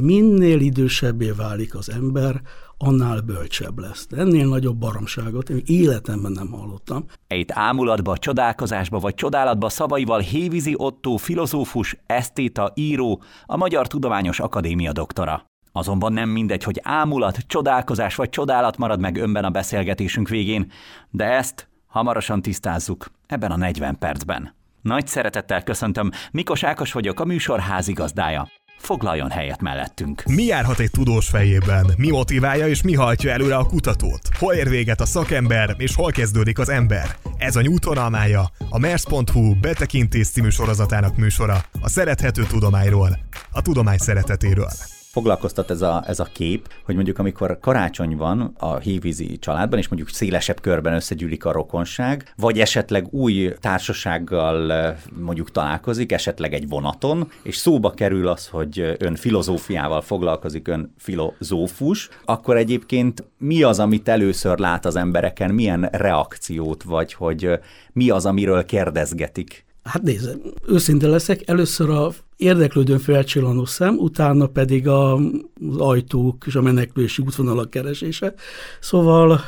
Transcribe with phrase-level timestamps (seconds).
[0.00, 2.40] minél idősebbé válik az ember,
[2.78, 4.06] annál bölcsebb lesz.
[4.06, 7.04] De ennél nagyobb baromságot én életemben nem hallottam.
[7.26, 14.92] Egy ámulatba, csodálkozásba vagy csodálatba szavaival Hévizi Otto filozófus, esztéta, író, a Magyar Tudományos Akadémia
[14.92, 15.44] doktora.
[15.72, 20.70] Azonban nem mindegy, hogy ámulat, csodálkozás vagy csodálat marad meg önben a beszélgetésünk végén,
[21.10, 24.54] de ezt hamarosan tisztázzuk ebben a 40 percben.
[24.82, 28.48] Nagy szeretettel köszöntöm, Mikos Ákos vagyok, a műsor házigazdája.
[28.80, 30.22] Foglaljon helyet mellettünk.
[30.26, 31.86] Mi járhat egy tudós fejében?
[31.96, 34.20] Mi motiválja és mi hajtja előre a kutatót?
[34.38, 37.16] Hol ér véget a szakember és hol kezdődik az ember?
[37.38, 43.18] Ez a nyújtónalmája, a Mers.hu betekintés című sorozatának műsora, a szerethető tudományról,
[43.50, 44.68] a tudomány szeretetéről
[45.10, 49.88] foglalkoztat ez a, ez a kép, hogy mondjuk amikor karácsony van a hívízi családban, és
[49.88, 57.30] mondjuk szélesebb körben összegyűlik a rokonság, vagy esetleg új társasággal mondjuk találkozik, esetleg egy vonaton,
[57.42, 64.08] és szóba kerül az, hogy ön filozófiával foglalkozik, ön filozófus, akkor egyébként mi az, amit
[64.08, 67.50] először lát az embereken, milyen reakciót, vagy hogy
[67.92, 69.64] mi az, amiről kérdezgetik?
[69.82, 76.54] Hát nézd, őszinte leszek, először a érdeklődőn felcsillanó szem, utána pedig a, az ajtók és
[76.54, 78.34] a menekülési útvonalak keresése.
[78.80, 79.40] Szóval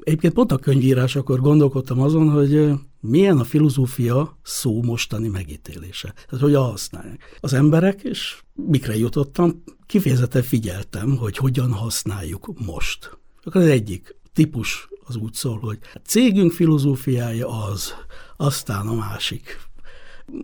[0.00, 2.70] egyébként pont a könyvírás, akkor gondolkodtam azon, hogy
[3.00, 6.12] milyen a filozófia szó mostani megítélése.
[6.28, 13.18] Tehát hogyan használják az emberek, és mikre jutottam, kifejezetten figyeltem, hogy hogyan használjuk most.
[13.44, 17.94] Akkor az egyik típus az úgy szól, hogy a cégünk filozófiája az,
[18.36, 19.58] aztán a másik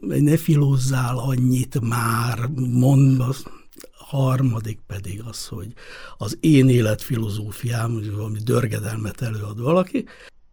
[0.00, 3.44] ne filózzál annyit már, mond az.
[3.92, 5.72] Harmadik pedig az, hogy
[6.18, 10.04] az én élet filozófiám, valami dörgedelmet előad valaki,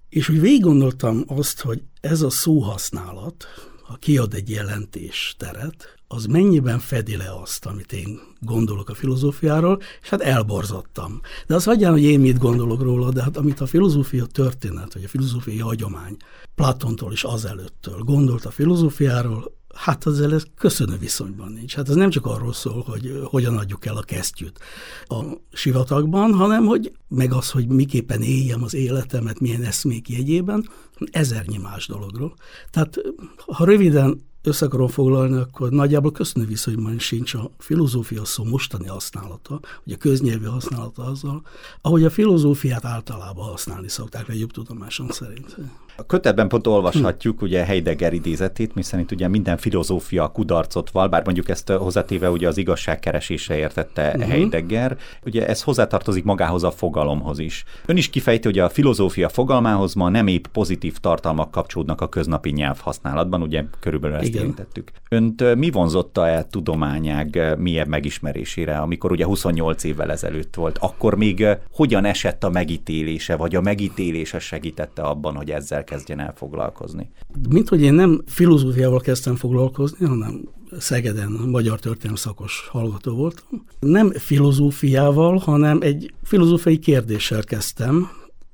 [0.09, 3.45] és úgy végig gondoltam azt, hogy ez a szóhasználat,
[3.89, 9.81] ha kiad egy jelentés teret, az mennyiben fedi le azt, amit én gondolok a filozófiáról,
[10.01, 11.21] és hát elborzottam.
[11.47, 15.03] De az hagyján, hogy én mit gondolok róla, de hát amit a filozófia történet, vagy
[15.03, 16.17] a filozófiai hagyomány
[16.55, 21.75] Platontól és azelőttől gondolt a filozófiáról, hát ezzel ez köszönő viszonyban nincs.
[21.75, 24.59] Hát ez nem csak arról szól, hogy hogyan adjuk el a kesztyűt
[25.07, 30.69] a sivatagban, hanem hogy meg az, hogy miképpen éljem az életemet, milyen eszmék jegyében,
[31.11, 32.33] ezernyi más dologról.
[32.71, 33.01] Tehát
[33.45, 39.59] ha röviden össze akarom foglalni, akkor nagyjából köszönő viszonyban sincs a filozófia szó mostani használata,
[39.83, 41.41] vagy a köznyelvi használata azzal,
[41.81, 45.57] ahogy a filozófiát általában használni szokták legjobb tudomásom szerint.
[45.99, 51.49] A kötetben pont olvashatjuk ugye Heidegger idézetét, miszerint ugye minden filozófia kudarcot val, bár mondjuk
[51.49, 54.23] ezt hozzátéve ugye az igazság keresésre értette uh-huh.
[54.23, 57.63] Heidegger, ugye ez hozzátartozik magához a fogalomhoz is.
[57.85, 62.49] Ön is kifejti, hogy a filozófia fogalmához ma nem épp pozitív tartalmak kapcsolódnak a köznapi
[62.49, 64.41] nyelvhasználatban, ugye körülbelül ezt Igen.
[64.41, 64.91] érintettük.
[65.09, 70.77] Önt mi vonzotta el tudományág mélyebb megismerésére, amikor ugye 28 évvel ezelőtt volt?
[70.77, 76.33] Akkor még hogyan esett a megítélése, vagy a megítélése segítette abban, hogy ezzel kezdjen el
[76.35, 77.11] foglalkozni?
[77.49, 83.65] Mint hogy én nem filozófiával kezdtem foglalkozni, hanem Szegeden magyar történelem szakos hallgató voltam.
[83.79, 88.09] Nem filozófiával, hanem egy filozófiai kérdéssel kezdtem,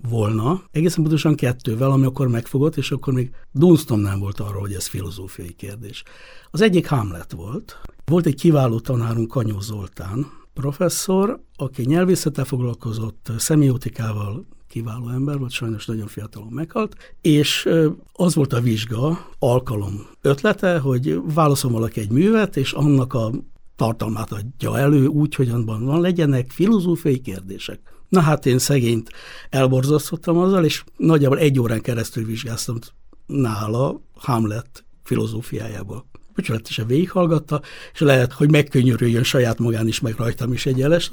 [0.09, 4.73] volna, egészen pontosan kettővel, ami akkor megfogott, és akkor még dunsztom nem volt arról, hogy
[4.73, 6.03] ez filozófiai kérdés.
[6.51, 7.81] Az egyik Hamlet volt.
[8.05, 15.85] Volt egy kiváló tanárunk, Kanyó Zoltán, professzor, aki nyelvészettel foglalkozott, szemiotikával, kiváló ember volt, sajnos
[15.85, 17.69] nagyon fiatalon meghalt, és
[18.13, 23.31] az volt a vizsga, alkalom ötlete, hogy válaszol valaki egy művet, és annak a
[23.75, 27.79] tartalmát adja elő úgy, hogy abban van, legyenek filozófiai kérdések.
[28.09, 29.09] Na hát én szegényt
[29.49, 32.77] elborzasztottam azzal, és nagyjából egy órán keresztül vizsgáztam
[33.25, 36.05] nála Hamlet filozófiájából.
[36.33, 37.61] Becsületesen végighallgatta,
[37.93, 41.11] és lehet, hogy megkönnyörüljön saját magán is, meg rajtam is egy jelest.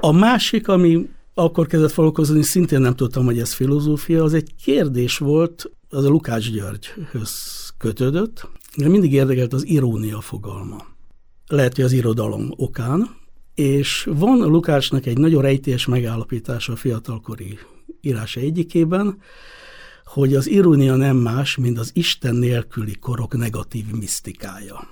[0.00, 5.18] A másik, ami akkor kezdett foglalkozni, szintén nem tudtam, hogy ez filozófia, az egy kérdés
[5.18, 7.32] volt, az a Lukács Györgyhöz
[7.78, 10.86] kötődött, de mindig érdekelt az irónia fogalma.
[11.46, 13.10] Lehet, hogy az irodalom okán,
[13.54, 17.58] és van Lukácsnak egy nagyon rejtélyes megállapítása a fiatalkori
[18.00, 19.18] írása egyikében,
[20.04, 24.88] hogy az irónia nem más, mint az Isten nélküli korok negatív misztikája.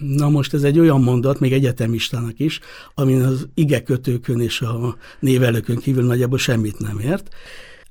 [0.00, 2.60] Na most ez egy olyan mondat, még egyetemistának is,
[2.94, 7.28] amin az igekötőkön és a névelőkön kívül nagyjából semmit nem ért.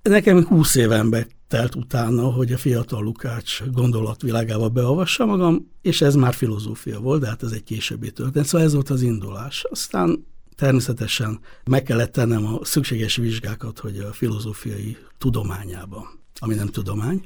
[0.02, 6.34] Nekem 20 éven telt utána, hogy a fiatal Lukács gondolatvilágába beavassa magam, és ez már
[6.34, 8.48] filozófia volt, de hát ez egy későbbi történet.
[8.48, 9.66] Szóval ez volt az indulás.
[9.70, 10.26] Aztán
[10.56, 17.22] természetesen meg kellett tennem a szükséges vizsgákat, hogy a filozófiai tudományába ami nem tudomány,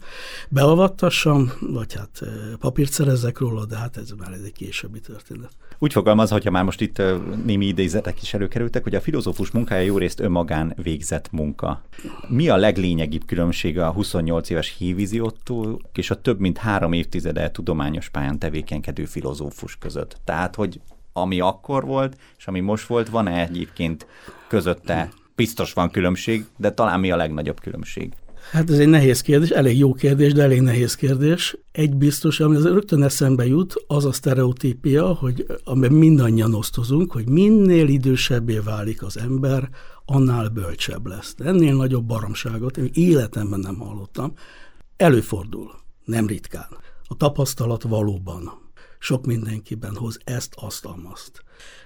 [0.50, 2.22] beavattassam, vagy hát
[2.60, 5.52] papírt szerezzek róla, de hát ez már egy későbbi történet.
[5.80, 7.02] Úgy fogalmaz, hogyha már most itt
[7.46, 11.82] némi idézetek is előkerültek, hogy a filozófus munkája jó részt önmagán végzett munka.
[12.28, 18.10] Mi a leglényegibb különbsége a 28 éves híviziótól és a több mint három évtizede tudományos
[18.10, 20.18] pályán tevékenykedő filozófus között?
[20.24, 20.82] Tehát, hogy
[21.14, 24.08] ami akkor volt, és ami most volt, van-e egyébként
[24.48, 25.10] közötte?
[25.36, 28.14] Biztos van különbség, de talán mi a legnagyobb különbség?
[28.52, 31.58] Hát ez egy nehéz kérdés, elég jó kérdés, de elég nehéz kérdés.
[31.72, 37.30] Egy biztos, ami az rögtön eszembe jut, az a sztereotípia, hogy amiben mindannyian osztozunk, hogy
[37.30, 39.70] minél idősebbé válik az ember,
[40.06, 41.36] annál bölcsebb lesz.
[41.36, 44.34] De ennél nagyobb baromságot én életemben nem hallottam.
[44.98, 45.72] Előfordul,
[46.06, 46.70] nem ritkán.
[47.08, 48.52] A tapasztalat valóban
[49.00, 51.44] sok mindenkiben hoz ezt, azt, azt.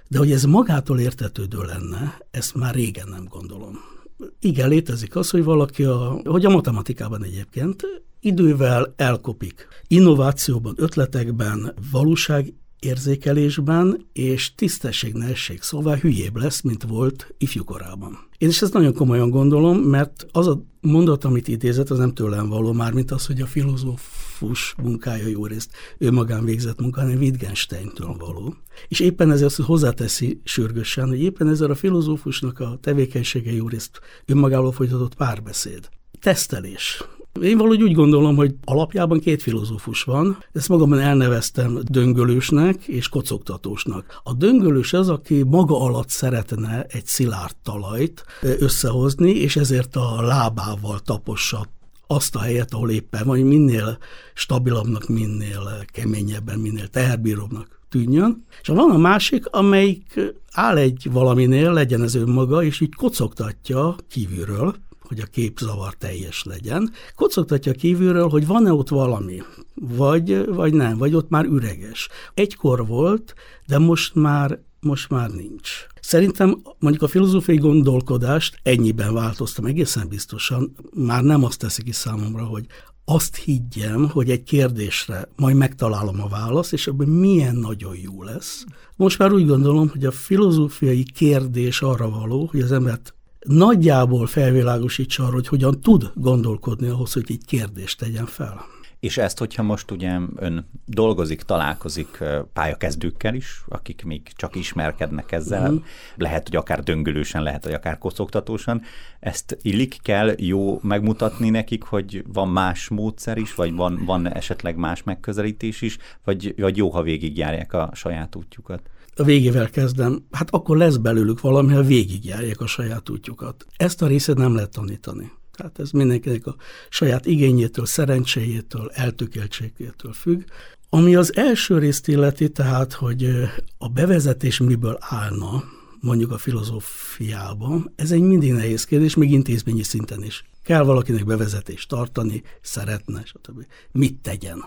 [0.08, 3.96] De hogy ez magától értetődő lenne, ezt már régen nem gondolom
[4.40, 7.82] igen, létezik az, hogy valaki, a, hogy a matematikában egyébként
[8.20, 9.68] idővel elkopik.
[9.86, 18.18] Innovációban, ötletekben, valóság érzékelésben és tisztességnesség, szóval hülyébb lesz, mint volt ifjúkorában.
[18.38, 22.48] Én is ezt nagyon komolyan gondolom, mert az a mondat, amit idézett, az nem tőlem
[22.48, 27.18] való, már mint az, hogy a filozófus munkája jó részt ő magán végzett munka, hanem
[27.18, 28.54] Wittgensteintől való.
[28.88, 34.72] És éppen ezért hozzáteszi sürgősen, hogy éppen ezzel a filozófusnak a tevékenysége jó részt önmagával
[34.72, 35.88] folytatott párbeszéd.
[36.20, 37.04] Tesztelés.
[37.42, 40.38] Én valahogy úgy gondolom, hogy alapjában két filozófus van.
[40.52, 44.20] Ezt magamban elneveztem döngölősnek és kocogtatósnak.
[44.24, 50.98] A döngölős az, aki maga alatt szeretne egy szilárd talajt összehozni, és ezért a lábával
[50.98, 51.66] tapossa
[52.06, 53.98] azt a helyet, ahol éppen van, hogy minél
[54.34, 58.44] stabilabbnak, minél keményebben, minél teherbíróbbnak tűnjön.
[58.60, 60.20] És van a másik, amelyik
[60.52, 64.74] áll egy valaminél, legyen ez önmaga, és így kocogtatja kívülről,
[65.08, 66.92] hogy a kép zavar teljes legyen.
[67.14, 69.42] Kocogtatja kívülről, hogy van-e ott valami,
[69.74, 72.08] vagy, vagy nem, vagy ott már üreges.
[72.34, 73.34] Egykor volt,
[73.66, 75.86] de most már, most már nincs.
[76.00, 82.44] Szerintem mondjuk a filozófiai gondolkodást ennyiben változtam egészen biztosan, már nem azt teszi ki számomra,
[82.44, 82.66] hogy
[83.04, 88.64] azt higgyem, hogy egy kérdésre majd megtalálom a választ, és abban milyen nagyon jó lesz.
[88.96, 93.14] Most már úgy gondolom, hogy a filozófiai kérdés arra való, hogy az embert
[93.46, 98.64] nagyjából felvilágosítsa arra, hogy hogyan tud gondolkodni ahhoz, hogy egy kérdést tegyen fel.
[99.00, 105.70] És ezt, hogyha most ugye ön dolgozik, találkozik pályakezdőkkel is, akik még csak ismerkednek ezzel,
[105.70, 105.76] mm.
[106.16, 108.82] lehet, hogy akár döngölősen, lehet, hogy akár kocogtatósan,
[109.20, 114.76] ezt illik kell jó megmutatni nekik, hogy van más módszer is, vagy van, van esetleg
[114.76, 118.90] más megközelítés is, vagy, vagy jó, ha végigjárják a saját útjukat?
[119.18, 123.66] A végével kezdem, hát akkor lesz belőlük valami, ha végigjárják a saját útjukat.
[123.76, 125.30] Ezt a részét nem lehet tanítani.
[125.52, 126.56] Tehát ez mindenkinek a
[126.88, 130.42] saját igényétől, szerencséjétől, eltökéltségétől függ.
[130.88, 133.30] Ami az első részt illeti, tehát, hogy
[133.78, 135.64] a bevezetés miből állna,
[136.00, 140.44] mondjuk a filozófiában, ez egy mindig nehéz kérdés, még intézményi szinten is.
[140.64, 143.66] Kell valakinek bevezetést tartani, szeretne, stb.
[143.92, 144.64] Mit tegyen?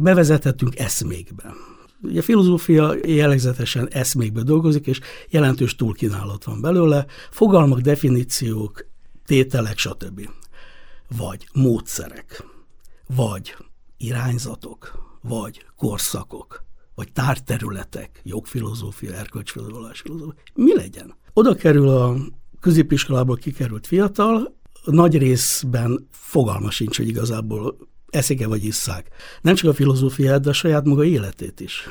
[0.00, 1.54] Bevezethetünk eszmékbe
[2.04, 8.86] Ugye a filozófia jellegzetesen eszmékbe dolgozik, és jelentős túlkínálat van belőle, fogalmak, definíciók,
[9.26, 10.28] tételek, stb.
[11.16, 12.44] Vagy módszerek,
[13.16, 13.56] vagy
[13.96, 14.92] irányzatok,
[15.22, 16.64] vagy korszakok,
[16.94, 20.42] vagy tárterületek, jogfilozófia, erkölcsfilozófia, filozófia.
[20.54, 21.14] Mi legyen?
[21.32, 22.16] Oda kerül a
[22.60, 27.76] középiskolából kikerült fiatal, nagy részben fogalma sincs, hogy igazából
[28.14, 29.08] eszik-e vagy isszák.
[29.40, 31.88] Nem csak a filozófiát, de a saját maga életét is.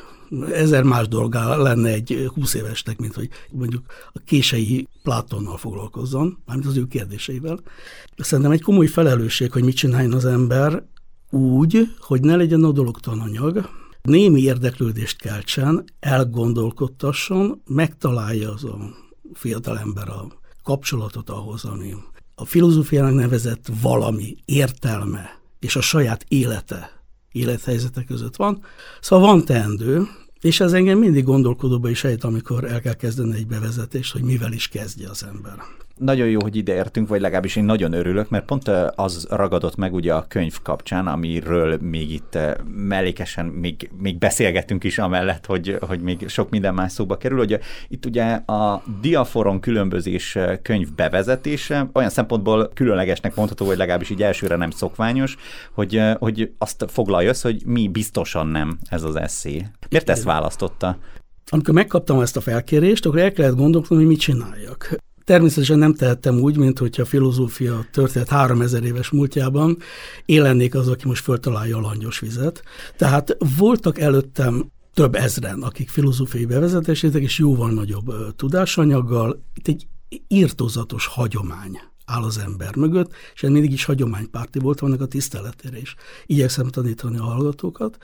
[0.52, 6.68] Ezer más dolgá lenne egy 20 évesnek, mint hogy mondjuk a kései Plátonnal foglalkozzon, mármint
[6.68, 7.60] az ő kérdéseivel.
[8.16, 10.84] Szerintem egy komoly felelősség, hogy mit csináljon az ember
[11.30, 13.68] úgy, hogy ne legyen a dologtalan anyag,
[14.02, 18.78] némi érdeklődést keltsen, elgondolkodtasson, megtalálja az a
[19.34, 20.26] fiatalember a
[20.62, 21.94] kapcsolatot ahhoz, ami
[22.34, 26.90] a filozófiának nevezett valami értelme, és a saját élete,
[27.32, 28.64] élethelyzete között van.
[29.00, 30.06] Szóval van teendő,
[30.40, 34.52] és ez engem mindig gondolkodóba is ejt, amikor el kell kezdeni egy bevezetést, hogy mivel
[34.52, 35.54] is kezdje az ember.
[35.98, 39.94] Nagyon jó, hogy ide értünk, vagy legalábbis én nagyon örülök, mert pont az ragadott meg
[39.94, 46.00] ugye a könyv kapcsán, amiről még itt mellékesen még, még beszélgetünk is amellett, hogy, hogy
[46.00, 47.58] még sok minden más szóba kerül, hogy
[47.88, 54.56] itt ugye a diaforon különbözés könyv bevezetése olyan szempontból különlegesnek mondható, hogy legalábbis így elsőre
[54.56, 55.36] nem szokványos,
[55.72, 59.66] hogy, hogy azt foglalja össze, hogy mi biztosan nem ez az eszé.
[59.88, 60.98] Miért ezt választotta?
[61.50, 66.38] Amikor megkaptam ezt a felkérést, akkor el kellett gondolkodni, hogy mit csináljak Természetesen nem tehettem
[66.38, 69.78] úgy, mint hogyha a filozófia történet 3000 éves múltjában
[70.24, 72.62] élennék az, aki most föltalálja a langyos vizet.
[72.96, 79.42] Tehát voltak előttem több ezren, akik filozófiai bevezetésítek, és jóval nagyobb tudásanyaggal.
[79.54, 79.86] Itt egy
[80.28, 85.78] írtózatos hagyomány áll az ember mögött, és ez mindig is hagyománypárti volt, vannak a tiszteletére
[85.78, 85.94] is.
[86.26, 87.96] Igyekszem tanítani a hallgatókat.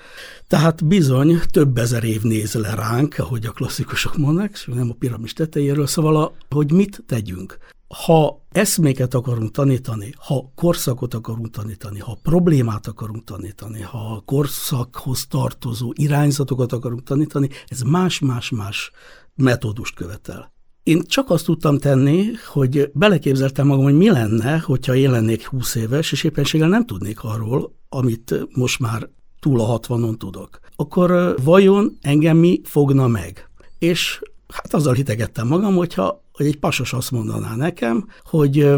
[0.47, 4.95] Tehát bizony több ezer év néz le ránk, ahogy a klasszikusok mondnak, és nem a
[4.99, 7.59] piramis tetejéről, szóval, a, hogy mit tegyünk.
[8.05, 15.93] Ha eszméket akarunk tanítani, ha korszakot akarunk tanítani, ha problémát akarunk tanítani, ha korszakhoz tartozó
[15.95, 18.91] irányzatokat akarunk tanítani, ez más-más-más
[19.35, 20.53] metódust követel.
[20.91, 25.75] Én csak azt tudtam tenni, hogy beleképzeltem magam, hogy mi lenne, hogyha én lennék 20
[25.75, 29.09] éves, és éppenséggel nem tudnék arról, amit most már
[29.41, 30.61] túl a 60-on tudok.
[30.77, 33.49] Akkor vajon engem mi fogna meg?
[33.79, 38.69] És hát azzal hitegettem magam, hogyha hogy egy pasos azt mondaná nekem, hogy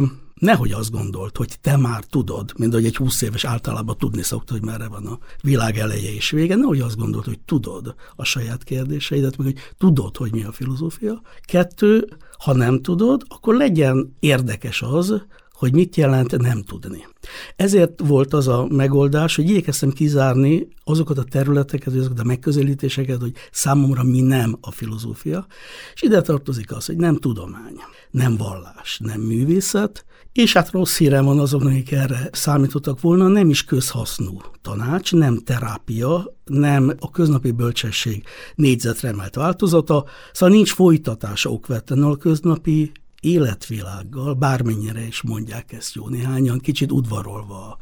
[0.43, 4.53] nehogy azt gondolt, hogy te már tudod, mint hogy egy 20 éves általában tudni szokta,
[4.53, 8.65] hogy merre van a világ eleje és vége, nehogy azt gondolt, hogy tudod a saját
[8.65, 11.23] kérdéseidet, meg hogy tudod, hogy mi a filozófia.
[11.41, 12.09] Kettő,
[12.39, 15.27] ha nem tudod, akkor legyen érdekes az,
[15.63, 17.07] hogy mit jelent nem tudni.
[17.57, 23.33] Ezért volt az a megoldás, hogy igyekeztem kizárni azokat a területeket, azokat a megközelítéseket, hogy
[23.51, 25.47] számomra mi nem a filozófia,
[25.95, 27.77] és ide tartozik az, hogy nem tudomány,
[28.11, 33.51] nem vallás, nem művészet, és hát rossz hírem van azoknak, akik erre számítottak volna, nem
[33.51, 41.51] is közhasznú tanács, nem terápia, nem a köznapi bölcsesség négyzetre emelt változata, szóval nincs folytatása
[41.51, 42.93] okvetlenül a köznapi
[43.23, 47.79] életvilággal, bármennyire is mondják ezt jó néhányan, kicsit udvarolva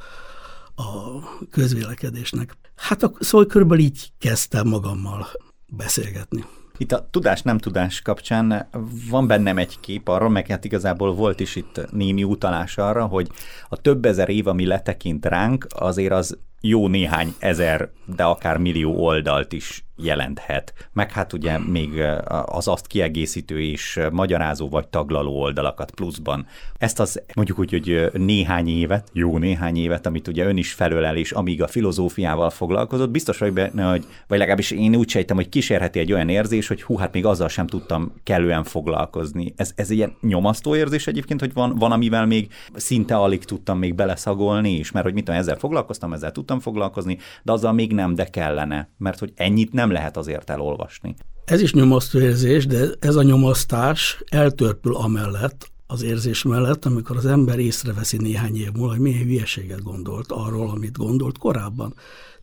[0.77, 1.21] a
[1.51, 2.57] közvélekedésnek.
[2.77, 5.27] Hát a, szóval körülbelül így kezdtem magammal
[5.67, 6.45] beszélgetni.
[6.77, 8.69] Itt a tudás-nem tudás kapcsán
[9.11, 13.31] van bennem egy kép arra, meg hát igazából volt is itt némi utalás arra, hogy
[13.69, 19.05] a több ezer év, ami letekint ránk, azért az jó néhány ezer, de akár millió
[19.05, 20.73] oldalt is jelenthet.
[20.93, 22.03] Meg hát ugye még
[22.45, 26.47] az azt kiegészítő és magyarázó vagy taglaló oldalakat pluszban.
[26.79, 31.17] Ezt az mondjuk úgy, hogy néhány évet, jó néhány évet, amit ugye ön is felölel,
[31.17, 35.49] és amíg a filozófiával foglalkozott, biztos vagy benne, hogy, vagy legalábbis én úgy sejtem, hogy
[35.49, 39.53] kísérheti egy olyan érzés, hogy hú, hát még azzal sem tudtam kellően foglalkozni.
[39.57, 43.79] Ez, ez egy ilyen nyomasztó érzés egyébként, hogy van, van, amivel még szinte alig tudtam
[43.79, 47.93] még beleszagolni is, mert hogy mit tudom, ezzel foglalkoztam, ezzel tudtam foglalkozni, de azzal még
[47.93, 51.15] nem, de kellene, mert hogy ennyit nem lehet azért elolvasni.
[51.45, 57.27] Ez is nyomasztó érzés, de ez a nyomasztás eltörpül amellett, az érzés mellett, amikor az
[57.27, 61.95] ember észreveszi néhány év múlva, hogy milyen hülyeséget gondolt arról, amit gondolt korábban.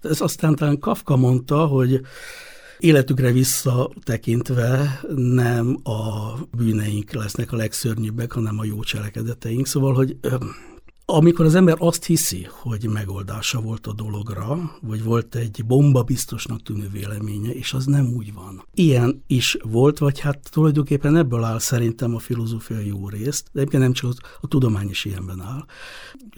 [0.02, 2.02] De ez aztán talán Kafka mondta, hogy
[2.80, 9.68] életükre visszatekintve nem a bűneink lesznek a legszörnyűbbek, hanem a jó cselekedeteink.
[9.68, 10.18] Szóval, hogy
[11.10, 16.64] amikor az ember azt hiszi, hogy megoldása volt a dologra, vagy volt egy bomba biztosnak
[16.64, 18.64] tűnő véleménye, és az nem úgy van.
[18.74, 23.84] Ilyen is volt, vagy hát tulajdonképpen ebből áll szerintem a filozófia jó részt, de egyébként
[23.84, 25.66] nem csak az, a tudomány is ilyenben áll.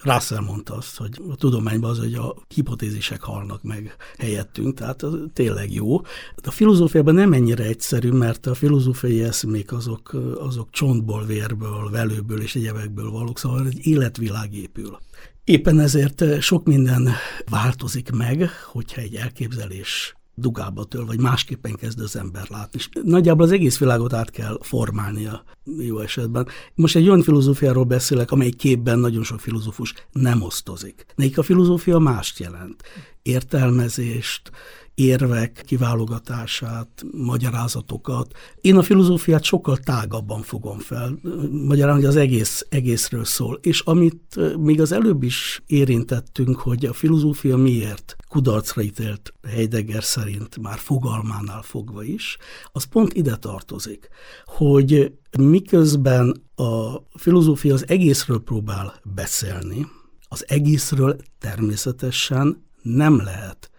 [0.03, 5.13] Russell mondta azt, hogy a tudományban az, hogy a hipotézisek halnak meg helyettünk, tehát az
[5.33, 6.01] tényleg jó.
[6.35, 12.41] De a filozófiában nem ennyire egyszerű, mert a filozófiai eszmék azok, azok csontból, vérből, velőből
[12.41, 14.97] és egyebekből valók, szóval egy életvilági épül.
[15.43, 17.09] Éppen ezért eh, sok minden
[17.49, 22.79] változik meg, hogyha egy elképzelés dugába től, vagy másképpen kezd az ember látni.
[22.79, 25.43] És nagyjából az egész világot át kell formálnia
[25.77, 26.47] jó esetben.
[26.75, 31.05] Most egy olyan filozófiáról beszélek, amely képben nagyon sok filozófus nem osztozik.
[31.15, 32.83] Nekik a filozófia mást jelent.
[33.21, 34.51] Értelmezést,
[34.99, 38.33] érvek kiválogatását, magyarázatokat.
[38.61, 41.19] Én a filozófiát sokkal tágabban fogom fel.
[41.51, 43.59] Magyarán, hogy az egész, egészről szól.
[43.61, 50.61] És amit még az előbb is érintettünk, hogy a filozófia miért kudarcra ítélt Heidegger szerint
[50.61, 52.37] már fogalmánál fogva is,
[52.71, 54.09] az pont ide tartozik,
[54.45, 59.87] hogy miközben a filozófia az egészről próbál beszélni,
[60.27, 63.69] az egészről természetesen nem lehet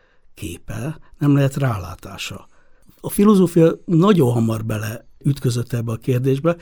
[0.40, 2.48] képe, nem lehet rálátása.
[3.00, 6.56] A filozófia nagyon hamar bele ütközött ebbe a kérdésbe,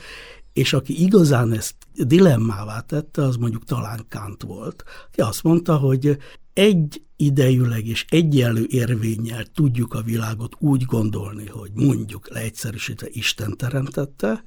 [0.53, 6.17] és aki igazán ezt dilemmává tette, az mondjuk talán Kant volt, aki azt mondta, hogy
[6.53, 14.43] egy idejűleg és egyenlő érvényel tudjuk a világot úgy gondolni, hogy mondjuk leegyszerűsítve Isten teremtette,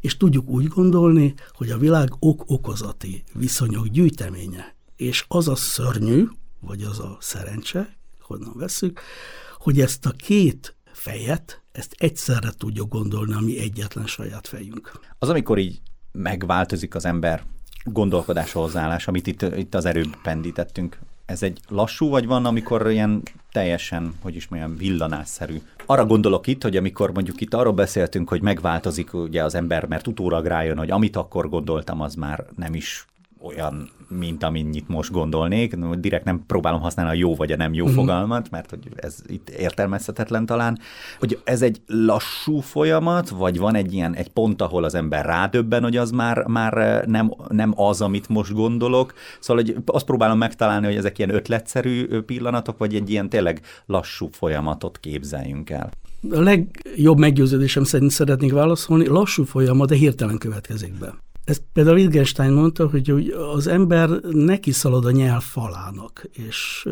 [0.00, 4.74] és tudjuk úgy gondolni, hogy a világ ok-okozati viszonyok gyűjteménye.
[4.96, 6.26] És az a szörnyű,
[6.60, 9.00] vagy az a szerencse, honnan veszük,
[9.58, 14.92] hogy ezt a két fejet, ezt egyszerre tudja gondolni a egyetlen saját fejünk.
[15.18, 15.80] Az, amikor így
[16.12, 17.42] megváltozik az ember
[17.84, 20.98] gondolkodás hozzáállás, amit itt, itt az erőbb pendítettünk.
[21.26, 25.60] Ez egy lassú, vagy van, amikor ilyen teljesen, hogy is mondjam, villanásszerű?
[25.86, 30.06] Arra gondolok itt, hogy amikor mondjuk itt arról beszéltünk, hogy megváltozik ugye az ember, mert
[30.06, 33.06] utólag rájön, hogy amit akkor gondoltam, az már nem is
[33.44, 35.76] olyan, mint amennyit most gondolnék.
[35.76, 37.98] Direkt nem próbálom használni a jó vagy a nem jó uh-huh.
[37.98, 40.78] fogalmat, mert hogy ez itt értelmezhetetlen talán.
[41.18, 45.82] Hogy ez egy lassú folyamat, vagy van egy ilyen egy pont, ahol az ember rádöbben,
[45.82, 49.14] hogy az már, már nem, nem az, amit most gondolok.
[49.40, 54.28] Szóval hogy azt próbálom megtalálni, hogy ezek ilyen ötletszerű pillanatok, vagy egy ilyen tényleg lassú
[54.32, 55.90] folyamatot képzeljünk el.
[56.30, 61.23] A legjobb meggyőződésem szerint szeretnék válaszolni, lassú folyamat, de hirtelen következik be.
[61.44, 66.88] Ezt például Wittgenstein mondta, hogy az ember neki szalad a nyelv falának, és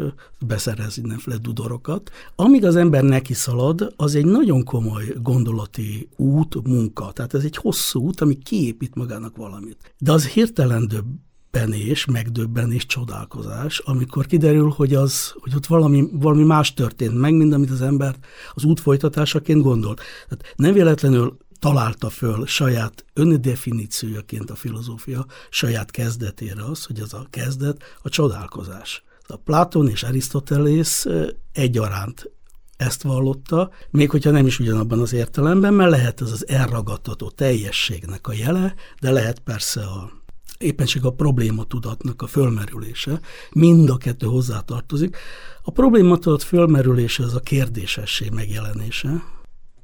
[0.47, 2.11] beszerez mindenféle dudorokat.
[2.37, 7.13] Amíg az ember neki szalad, az egy nagyon komoly gondolati út, munka.
[7.13, 9.95] Tehát ez egy hosszú út, ami kiépít magának valamit.
[9.99, 16.75] De az hirtelen döbbenés, megdöbbenés, csodálkozás, amikor kiderül, hogy, az, hogy ott valami, valami más
[16.75, 18.15] történt meg, mint amit az ember
[18.55, 20.01] az út folytatásaként gondolt.
[20.29, 27.27] Tehát nem véletlenül találta föl saját öndefiníciójaként a filozófia saját kezdetére az, hogy az a
[27.31, 29.05] kezdet a csodálkozás.
[29.27, 31.07] A Platon és Arisztotelész
[31.53, 32.31] egyaránt
[32.77, 38.27] ezt vallotta, még hogyha nem is ugyanabban az értelemben, mert lehet ez az elragadtató teljességnek
[38.27, 40.13] a jele, de lehet persze a
[40.59, 43.21] éppenség a problématudatnak a fölmerülése,
[43.53, 45.17] mind a kettő hozzátartozik.
[45.63, 49.23] A problématudat fölmerülése az a kérdésessé megjelenése,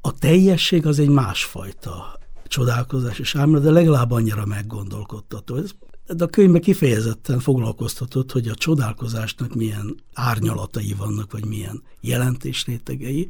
[0.08, 5.56] a teljesség az egy másfajta csodálkozás és álma, de legalább annyira meggondolkodtató.
[5.56, 5.70] Ez
[6.16, 13.28] de a könyvben kifejezetten foglalkoztatott, hogy a csodálkozásnak milyen árnyalatai vannak, vagy milyen jelentésrétegei,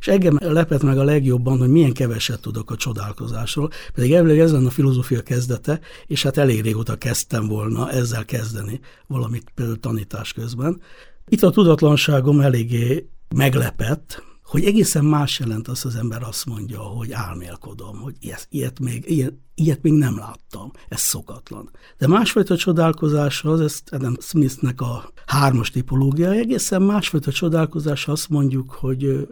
[0.00, 4.52] és engem lepett meg a legjobban, hogy milyen keveset tudok a csodálkozásról, pedig elvileg ez
[4.52, 10.32] lenne a filozófia kezdete, és hát elég régóta kezdtem volna ezzel kezdeni, valamit például tanítás
[10.32, 10.80] közben.
[11.28, 17.12] Itt a tudatlanságom eléggé meglepett, hogy egészen más jelent az, az ember azt mondja, hogy
[17.12, 21.70] álmélkodom, hogy ilyet, ilyet, még, ilyet, ilyet még nem láttam, ez szokatlan.
[21.98, 28.70] De másfajta csodálkozás az, ezt Adam Smithnek a hármas tipológia, egészen másfajta csodálkozás azt mondjuk,
[28.70, 29.22] hogy ö,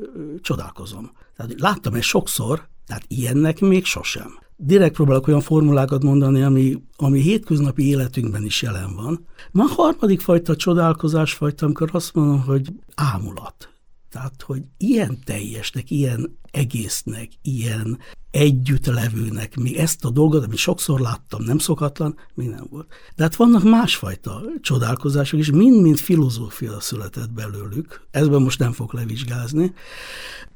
[0.41, 1.11] csodálkozom.
[1.37, 4.39] Tehát láttam ezt sokszor, tehát ilyennek még sosem.
[4.57, 9.27] Direkt próbálok olyan formulákat mondani, ami, ami hétköznapi életünkben is jelen van.
[9.51, 13.78] Ma a harmadik fajta csodálkozás fajta, amikor azt mondom, hogy ámulat
[14.11, 17.99] tehát, hogy ilyen teljesnek, ilyen egésznek, ilyen
[18.31, 22.87] együttlevőnek, még ezt a dolgot, amit sokszor láttam, nem szokatlan, még nem volt.
[23.17, 29.75] De hát vannak másfajta csodálkozások is, mind-mind filozófia született belőlük, ezben most nem fog levizsgázni.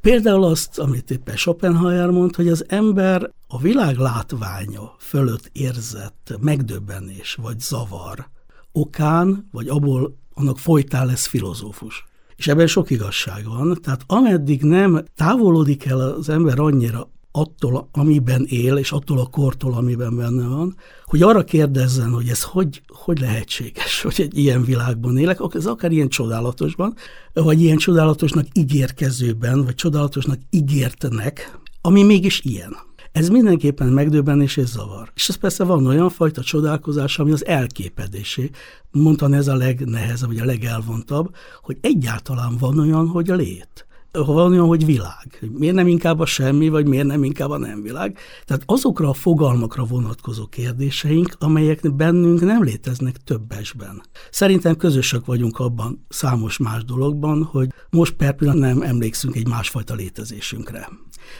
[0.00, 7.34] Például azt, amit éppen Schopenhauer mond, hogy az ember a világ látványa fölött érzett megdöbbenés
[7.34, 8.28] vagy zavar
[8.72, 12.04] okán, vagy abból annak folytán lesz filozófus.
[12.36, 13.78] És ebben sok igazság van.
[13.82, 19.74] Tehát ameddig nem távolodik el az ember annyira attól, amiben él, és attól a kortól,
[19.74, 25.18] amiben benne van, hogy arra kérdezzen, hogy ez hogy, hogy lehetséges, hogy egy ilyen világban
[25.18, 26.94] élek, ez akár ilyen csodálatosban,
[27.32, 32.76] vagy ilyen csodálatosnak ígérkezőben, vagy csodálatosnak ígértenek, ami mégis ilyen.
[33.12, 35.10] Ez mindenképpen megdöbbenés és zavar.
[35.14, 38.50] És ez persze van olyan fajta csodálkozás, ami az elképedésé.
[38.90, 44.52] Mondtam, ez a legnehezebb, vagy a legelvontabb, hogy egyáltalán van olyan, hogy a lét van
[44.52, 45.50] olyan, hogy világ.
[45.52, 48.18] Miért nem inkább a semmi, vagy miért nem inkább a nem világ.
[48.44, 54.02] Tehát azokra a fogalmakra vonatkozó kérdéseink, amelyek bennünk nem léteznek többesben.
[54.30, 59.94] Szerintem közösök vagyunk abban számos más dologban, hogy most per pillanat nem emlékszünk egy másfajta
[59.94, 60.88] létezésünkre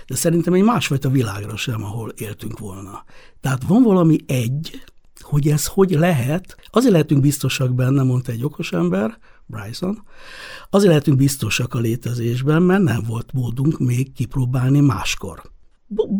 [0.06, 3.04] de szerintem egy másfajta világra sem, ahol éltünk volna.
[3.40, 4.84] Tehát van valami egy,
[5.20, 9.18] hogy ez hogy lehet, azért lehetünk biztosak benne, mondta egy okos ember,
[9.52, 10.02] Bryson,
[10.70, 15.42] azért lehetünk biztosak a létezésben, mert nem volt módunk még kipróbálni máskor.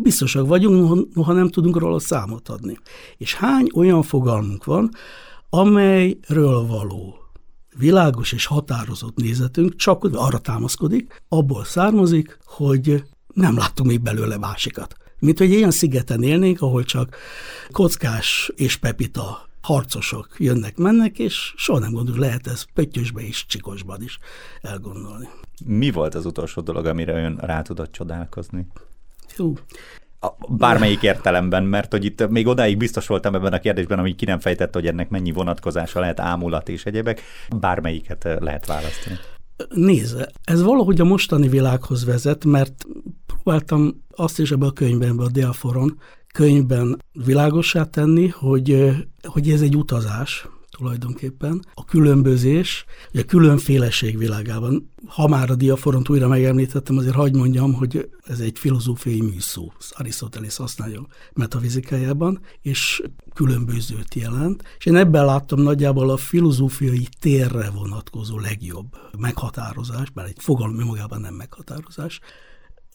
[0.01, 2.77] Biztosak vagyunk, noha nem tudunk róla számot adni.
[3.17, 4.89] És hány olyan fogalmunk van,
[5.49, 7.17] amelyről való
[7.77, 14.95] világos és határozott nézetünk csak arra támaszkodik, abból származik, hogy nem láttunk még belőle másikat.
[15.19, 17.15] Mint hogy ilyen szigeten élnénk, ahol csak
[17.71, 24.19] kockás és pepita harcosok jönnek-mennek, és soha nem gondoljuk, lehet ez pöttyösbe és csikosban is
[24.61, 25.29] elgondolni.
[25.65, 28.67] Mi volt az utolsó dolog, amire ön rá tudott csodálkozni?
[29.37, 29.53] Jó.
[30.49, 34.39] Bármelyik értelemben, mert hogy itt még odáig biztos voltam ebben a kérdésben, ami ki nem
[34.39, 37.21] fejtett, hogy ennek mennyi vonatkozása lehet, ámulat és egyebek,
[37.59, 39.15] bármelyiket lehet választani.
[39.69, 42.85] Nézze, ez valahogy a mostani világhoz vezet, mert
[43.25, 45.99] próbáltam azt is ebbe a könyvben, ebbe a Diaforon
[46.33, 48.91] könyvben világossá tenni, hogy,
[49.23, 51.65] hogy ez egy utazás, tulajdonképpen.
[51.73, 54.89] A különbözés, a különféleség világában.
[55.05, 59.71] Ha már a diaforont újra megemlítettem, azért hagyd mondjam, hogy ez egy filozófiai műszó.
[59.89, 64.63] Arisztotelész használja metafizikájában, és különbözőt jelent.
[64.77, 68.85] És én ebben láttam nagyjából a filozófiai térre vonatkozó legjobb
[69.17, 72.19] meghatározás, bár egy fogalom magában nem meghatározás,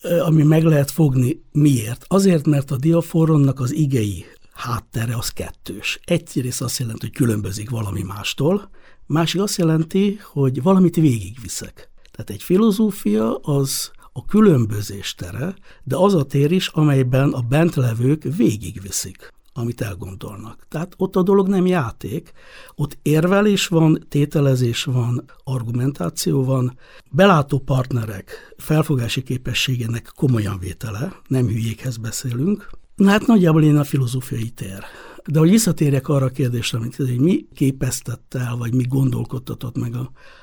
[0.02, 1.42] ami meg lehet fogni.
[1.52, 2.04] Miért?
[2.08, 5.98] Azért, mert a diaforonnak az igei háttere az kettős.
[6.04, 8.70] Egyrészt azt jelenti, hogy különbözik valami mástól,
[9.06, 11.90] másik azt jelenti, hogy valamit végigviszek.
[12.11, 18.22] Tehát egy filozófia az a különbözés tere, de az a tér is, amelyben a bentlevők
[18.37, 20.66] végigviszik amit elgondolnak.
[20.68, 22.33] Tehát ott a dolog nem játék,
[22.75, 26.79] ott érvelés van, tételezés van, argumentáció van,
[27.11, 34.51] belátó partnerek felfogási képességének komolyan vétele, nem hülyékhez beszélünk, Na hát nagyjából én a filozófiai
[34.51, 34.85] tér.
[35.27, 39.94] De hogy visszatérjek arra a kérdésre, amit hogy mi képeztette el, vagy mi gondolkodtatott meg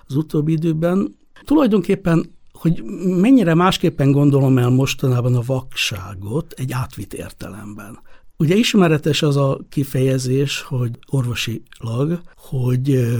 [0.07, 2.83] az utóbbi időben, tulajdonképpen hogy
[3.21, 7.99] mennyire másképpen gondolom el mostanában a vakságot egy átvitt értelemben.
[8.37, 13.13] Ugye ismeretes az a kifejezés, hogy orvosilag, hogy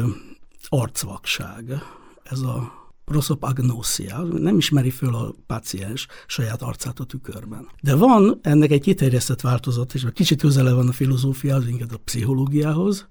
[0.69, 1.83] arcvakság.
[2.23, 7.67] Ez a prosopagnosia, nem ismeri föl a páciens saját arcát a tükörben.
[7.81, 13.07] De van ennek egy kiterjesztett változat, és kicsit közele van a filozófiához, inkább a pszichológiához,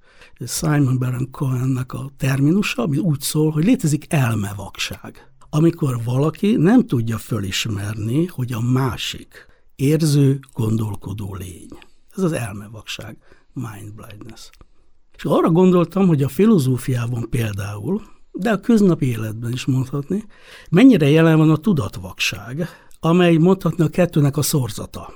[0.47, 5.33] Simon Baron Cohennek a terminusa, ami úgy szól, hogy létezik elmevakság.
[5.51, 11.69] Amikor valaki nem tudja fölismerni, hogy a másik érző, gondolkodó lény.
[12.17, 13.17] Ez az elmevakság,
[13.53, 14.51] mind blindness.
[15.17, 18.03] És arra gondoltam, hogy a filozófiában például
[18.37, 20.25] de a köznapi életben is mondhatni,
[20.71, 22.69] mennyire jelen van a tudatvakság,
[23.01, 25.13] amely mondhatni a kettőnek a szorzata.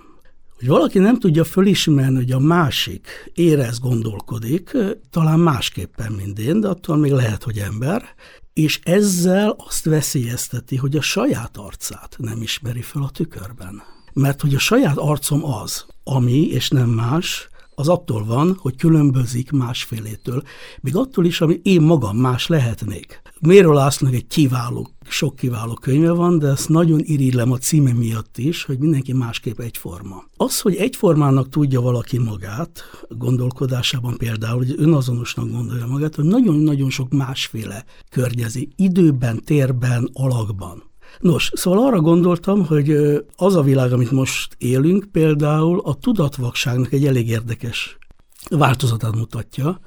[0.59, 4.77] Hogy valaki nem tudja fölismerni, hogy a másik érez, gondolkodik,
[5.11, 8.03] talán másképpen, mint én, de attól még lehet, hogy ember,
[8.53, 13.83] és ezzel azt veszélyezteti, hogy a saját arcát nem ismeri fel a tükörben.
[14.21, 19.51] Mert hogy a saját arcom az, ami, és nem más, az attól van, hogy különbözik
[19.51, 20.43] másfélétől,
[20.81, 23.23] még attól is, ami én magam más lehetnék.
[23.41, 28.39] Mérő Lászlónak egy kiváló, sok kiváló könyve van, de ezt nagyon irigylem a címe miatt
[28.39, 30.25] is, hogy mindenki másképp egyforma.
[30.37, 37.11] Az, hogy egyformának tudja valaki magát, gondolkodásában például, hogy önazonosnak gondolja magát, hogy nagyon-nagyon sok
[37.11, 40.88] másféle környezi, időben, térben, alakban.
[41.21, 42.91] Nos, szóval arra gondoltam, hogy
[43.37, 47.99] az a világ, amit most élünk, például a tudatvakságnak egy elég érdekes
[48.51, 49.81] változatát mutatja.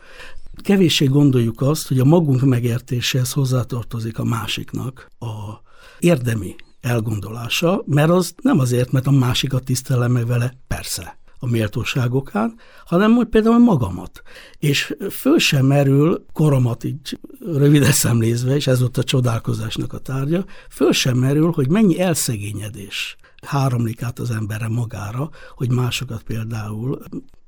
[0.63, 5.61] Kevéssé gondoljuk azt, hogy a magunk megértéséhez hozzátartozik a másiknak a
[5.99, 12.55] érdemi elgondolása, mert az nem azért, mert a másikat tisztelem meg vele, persze a méltóságokán,
[12.85, 14.21] hanem hogy például magamat.
[14.59, 20.45] És föl sem merül, koromat így röviden szemlézve, és ez volt a csodálkozásnak a tárgya,
[20.69, 26.99] föl sem merül, hogy mennyi elszegényedés háromlik át az emberre magára, hogy másokat például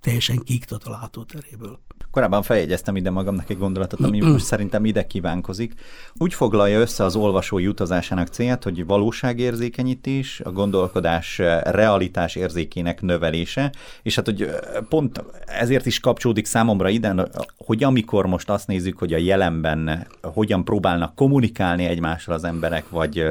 [0.01, 1.79] teljesen kiiktat a látóteréből.
[2.13, 5.73] Korábban feljegyeztem ide magamnak egy gondolatot, ami most szerintem ide kívánkozik.
[6.17, 13.71] Úgy foglalja össze az olvasói utazásának célját, hogy valóságérzékenyítés, a gondolkodás realitás érzékének növelése,
[14.03, 14.49] és hát hogy
[14.89, 20.63] pont ezért is kapcsolódik számomra ide, hogy amikor most azt nézzük, hogy a jelenben hogyan
[20.63, 23.23] próbálnak kommunikálni egymással az emberek, vagy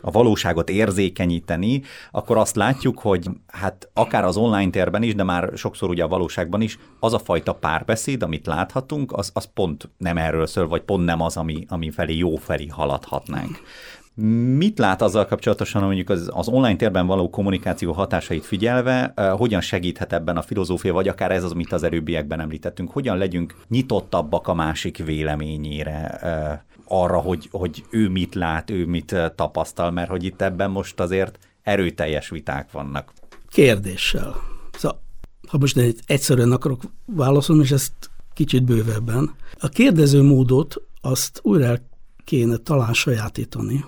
[0.00, 5.50] a valóságot érzékenyíteni, akkor azt látjuk, hogy hát akár az online térben is, de már
[5.54, 10.18] sokszor ugye a valóságban is, az a fajta párbeszéd, amit láthatunk, az, az pont nem
[10.18, 13.60] erről szól, vagy pont nem az, ami, ami felé jó felé haladhatnánk.
[14.56, 19.60] Mit lát azzal kapcsolatosan, mondjuk az, az online térben való kommunikáció hatásait figyelve, uh, hogyan
[19.60, 24.48] segíthet ebben a filozófia, vagy akár ez az, amit az erőbbiekben említettünk, hogyan legyünk nyitottabbak
[24.48, 30.24] a másik véleményére, uh, arra, hogy, hogy ő mit lát, ő mit tapasztal, mert hogy
[30.24, 33.12] itt ebben most azért erőteljes viták vannak.
[33.48, 34.34] Kérdéssel.
[34.72, 35.02] Szóval,
[35.48, 37.92] ha most egy egyszerűen akarok válaszolni, és ezt
[38.34, 39.34] kicsit bővebben.
[39.58, 41.76] A kérdező módot azt újra
[42.24, 43.84] kéne talán sajátítani.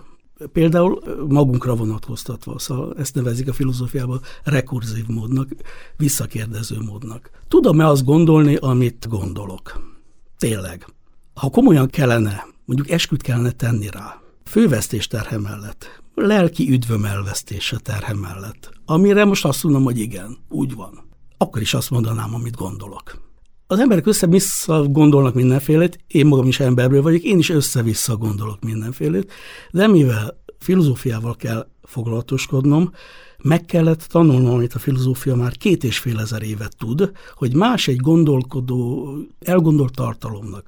[0.52, 5.48] Például magunkra vonatkoztatva, szóval ezt nevezik a filozófiában rekurzív módnak,
[5.96, 7.30] visszakérdező módnak.
[7.48, 9.94] Tudom-e azt gondolni, amit gondolok?
[10.38, 10.86] Tényleg.
[11.34, 18.14] Ha komolyan kellene, mondjuk esküt kellene tenni rá, fővesztés terhe mellett, lelki üdvöm elvesztése terhe
[18.14, 21.04] mellett, amire most azt mondom, hogy igen, úgy van,
[21.38, 23.25] akkor is azt mondanám, amit gondolok.
[23.68, 29.32] Az emberek össze-vissza gondolnak mindenfélét, én magam is emberből vagyok, én is össze-vissza gondolok mindenfélét,
[29.70, 32.92] de mivel filozófiával kell foglalatoskodnom,
[33.38, 37.88] meg kellett tanulnom, amit a filozófia már két és fél ezer évet tud, hogy más
[37.88, 40.66] egy gondolkodó, elgondolt tartalomnak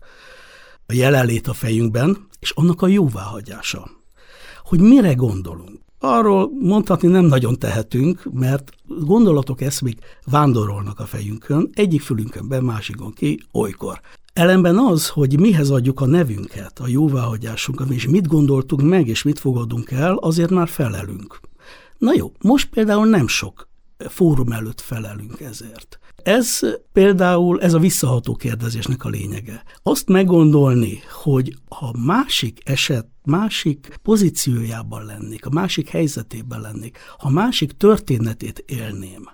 [0.86, 3.90] a jelenlét a fejünkben, és annak a jóváhagyása.
[4.62, 5.80] Hogy mire gondolunk.
[5.98, 13.12] Arról mondhatni nem nagyon tehetünk, mert gondolatok, eszmék vándorolnak a fejünkön, egyik fülünkön be, másikon
[13.12, 14.00] ki, olykor.
[14.32, 19.38] Ellenben az, hogy mihez adjuk a nevünket, a jóváhagyásunkat, és mit gondoltunk meg, és mit
[19.38, 21.40] fogadunk el, azért már felelünk.
[21.98, 25.98] Na jó, most például nem sok fórum előtt felelünk ezért.
[26.28, 26.60] Ez
[26.92, 29.62] például, ez a visszaható kérdezésnek a lényege.
[29.82, 37.72] Azt meggondolni, hogy ha másik eset, másik pozíciójában lennék, a másik helyzetében lennék, ha másik
[37.72, 39.28] történetét élném,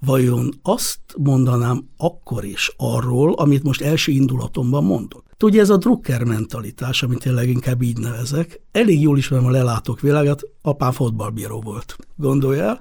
[0.00, 5.24] vajon azt mondanám akkor is arról, amit most első indulatomban mondok?
[5.42, 10.00] Ugye ez a drukker mentalitás, amit én leginkább így nevezek, elég jól ismerem a lelátók
[10.00, 11.96] világát, apám fotballbíró volt.
[12.16, 12.80] Gondolj el?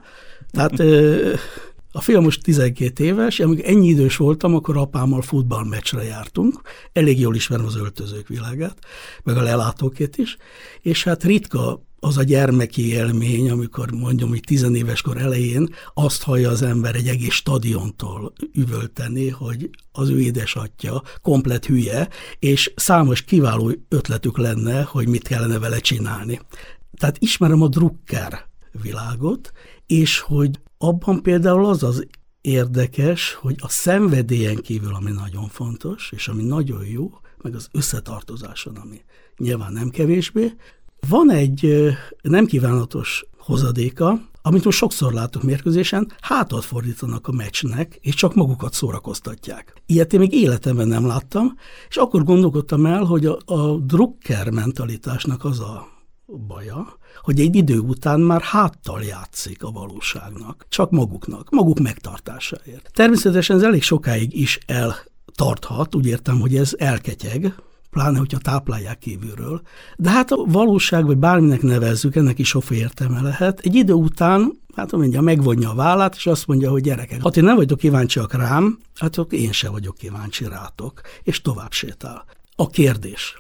[0.51, 0.81] Tehát
[1.97, 6.62] a fiam most 12 éves, amikor ennyi idős voltam, akkor apámmal futballmeccsre jártunk,
[6.93, 8.77] elég jól ismerem az öltözők világát,
[9.23, 10.38] meg a lelátókét is,
[10.81, 16.49] és hát ritka az a gyermeki élmény, amikor mondjam, hogy tizenéves kor elején azt hallja
[16.49, 23.71] az ember egy egész stadiontól üvölteni, hogy az ő édesatja komplet hülye, és számos kiváló
[23.89, 26.39] ötletük lenne, hogy mit kellene vele csinálni.
[26.97, 28.45] Tehát ismerem a drukker
[28.81, 29.51] világot,
[29.86, 32.07] és hogy abban például az az
[32.41, 37.11] érdekes, hogy a szenvedélyen kívül, ami nagyon fontos, és ami nagyon jó,
[37.41, 39.01] meg az összetartozáson, ami
[39.37, 40.53] nyilván nem kevésbé,
[41.09, 41.89] van egy
[42.21, 48.73] nem kívánatos hozadéka, amit most sokszor látok mérkőzésen, hátat fordítanak a meccsnek, és csak magukat
[48.73, 49.73] szórakoztatják.
[49.85, 51.57] Ilyet én még életemben nem láttam,
[51.89, 55.96] és akkor gondolkodtam el, hogy a, a drukker mentalitásnak az a
[56.47, 62.89] baja, hogy egy idő után már háttal játszik a valóságnak, csak maguknak, maguk megtartásáért.
[62.93, 67.55] Természetesen ez elég sokáig is eltarthat, úgy értem, hogy ez elketyeg,
[67.89, 69.61] pláne, hogyha táplálják kívülről.
[69.97, 73.59] De hát a valóság, vagy bárminek nevezzük, ennek is sok értelme lehet.
[73.59, 77.41] Egy idő után, hát mondja, megvonja a vállát, és azt mondja, hogy gyerekek, ha ti
[77.41, 82.25] nem vagytok kíváncsiak rám, hát én se vagyok kíváncsi rátok, és tovább sétál.
[82.55, 83.37] A kérdés.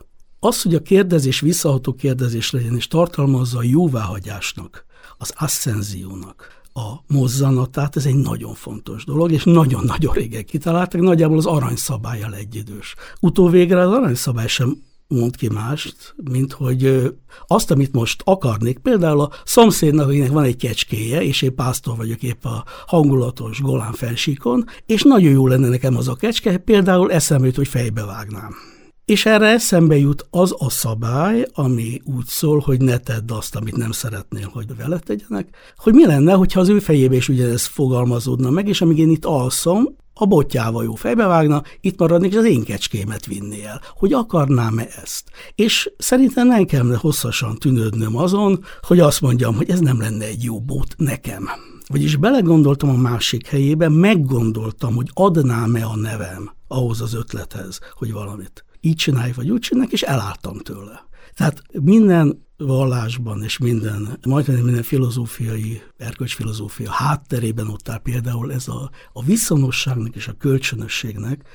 [0.47, 4.85] Az, hogy a kérdezés visszaható kérdezés legyen, és tartalmazza a jóváhagyásnak,
[5.17, 11.45] az asszenziónak, a mozzanatát, ez egy nagyon fontos dolog, és nagyon-nagyon régen kitaláltak, nagyjából az
[11.45, 12.95] aranyszabályjal egyidős.
[13.19, 17.13] Utóvégre az aranyszabály sem mond ki mást, mint hogy
[17.47, 22.23] azt, amit most akarnék, például a szomszédnak, akinek van egy kecskéje, és én pásztor vagyok
[22.23, 27.51] épp a hangulatos Golán fensíkon, és nagyon jó lenne nekem az a kecske, például eszembe
[27.55, 28.76] hogy fejbe vágnám.
[29.07, 33.75] És erre eszembe jut az a szabály, ami úgy szól, hogy ne tedd azt, amit
[33.75, 38.49] nem szeretnél, hogy vele tegyenek, hogy mi lenne, hogyha az ő fejébe is ugyanez fogalmazódna
[38.49, 42.63] meg, és amíg én itt alszom, a botjával jó fejbevágna, itt maradnék, és az én
[42.63, 43.81] kecskémet vinni el.
[43.95, 45.29] Hogy akarnám-e ezt?
[45.55, 50.43] És szerintem nem kellene hosszasan tűnődnöm azon, hogy azt mondjam, hogy ez nem lenne egy
[50.43, 51.49] jó bot nekem.
[51.87, 58.65] Vagyis belegondoltam a másik helyébe, meggondoltam, hogy adnám-e a nevem ahhoz az ötlethez, hogy valamit
[58.87, 61.05] így csinálj, vagy úgy csinálj, és elálltam tőle.
[61.33, 68.91] Tehát minden vallásban és minden, majdnem minden filozófiai, erkölcsfilozófia hátterében ott áll például ez a,
[69.13, 71.47] a viszonosságnak és a kölcsönösségnek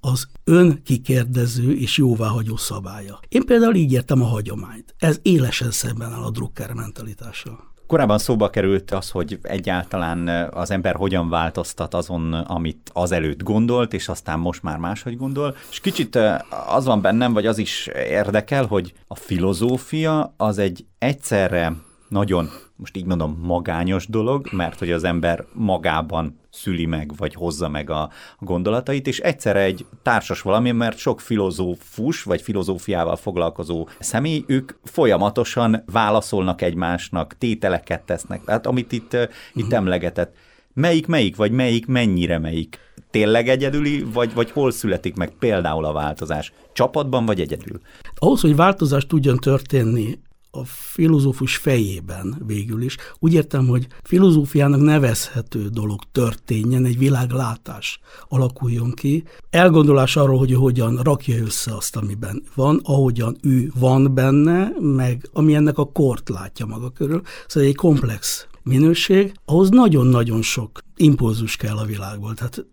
[0.00, 3.20] az önkikérdező és jóváhagyó szabálya.
[3.28, 4.94] Én például így értem a hagyományt.
[4.98, 7.71] Ez élesen szemben áll a drukker mentalitással.
[7.92, 14.08] Korábban szóba került az, hogy egyáltalán az ember hogyan változtat azon, amit azelőtt gondolt, és
[14.08, 15.56] aztán most már máshogy gondol.
[15.70, 16.18] És kicsit
[16.66, 21.72] az van bennem, vagy az is érdekel, hogy a filozófia az egy egyszerre
[22.12, 27.68] nagyon, most így mondom, magányos dolog, mert hogy az ember magában szüli meg, vagy hozza
[27.68, 34.44] meg a gondolatait, és egyszerre egy társas valami, mert sok filozófus, vagy filozófiával foglalkozó személy,
[34.46, 39.30] ők folyamatosan válaszolnak egymásnak, tételeket tesznek, tehát amit itt, uh-huh.
[39.54, 39.74] itt mhm.
[39.74, 40.34] emlegetett.
[40.74, 42.78] Melyik melyik, vagy melyik mennyire melyik?
[43.10, 46.52] Tényleg egyedüli, vagy, vagy hol születik meg például a változás?
[46.72, 47.80] Csapatban, vagy egyedül?
[48.14, 50.18] Ahhoz, hogy változás tudjon történni,
[50.54, 52.96] a filozófus fejében végül is.
[53.18, 60.96] Úgy értem, hogy filozófiának nevezhető dolog történjen, egy világlátás alakuljon ki, elgondolás arról, hogy hogyan
[60.96, 66.66] rakja össze azt, amiben van, ahogyan ő van benne, meg ami ennek a kort látja
[66.66, 67.22] maga körül.
[67.46, 72.34] Szóval egy komplex minőség, ahhoz nagyon-nagyon sok impulzus kell a világból.
[72.34, 72.66] Tehát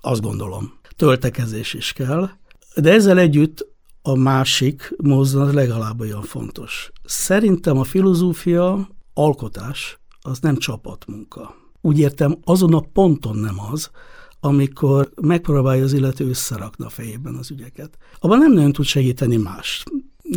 [0.00, 2.30] azt gondolom, töltekezés is kell,
[2.74, 3.66] de ezzel együtt
[4.02, 6.90] a másik mozzanat legalább olyan fontos.
[7.04, 11.54] Szerintem a filozófia alkotás az nem csapatmunka.
[11.80, 13.90] Úgy értem, azon a ponton nem az,
[14.40, 17.98] amikor megpróbálja az illető összerakni a fejében az ügyeket.
[18.18, 19.84] Abban nem nagyon tud segíteni más.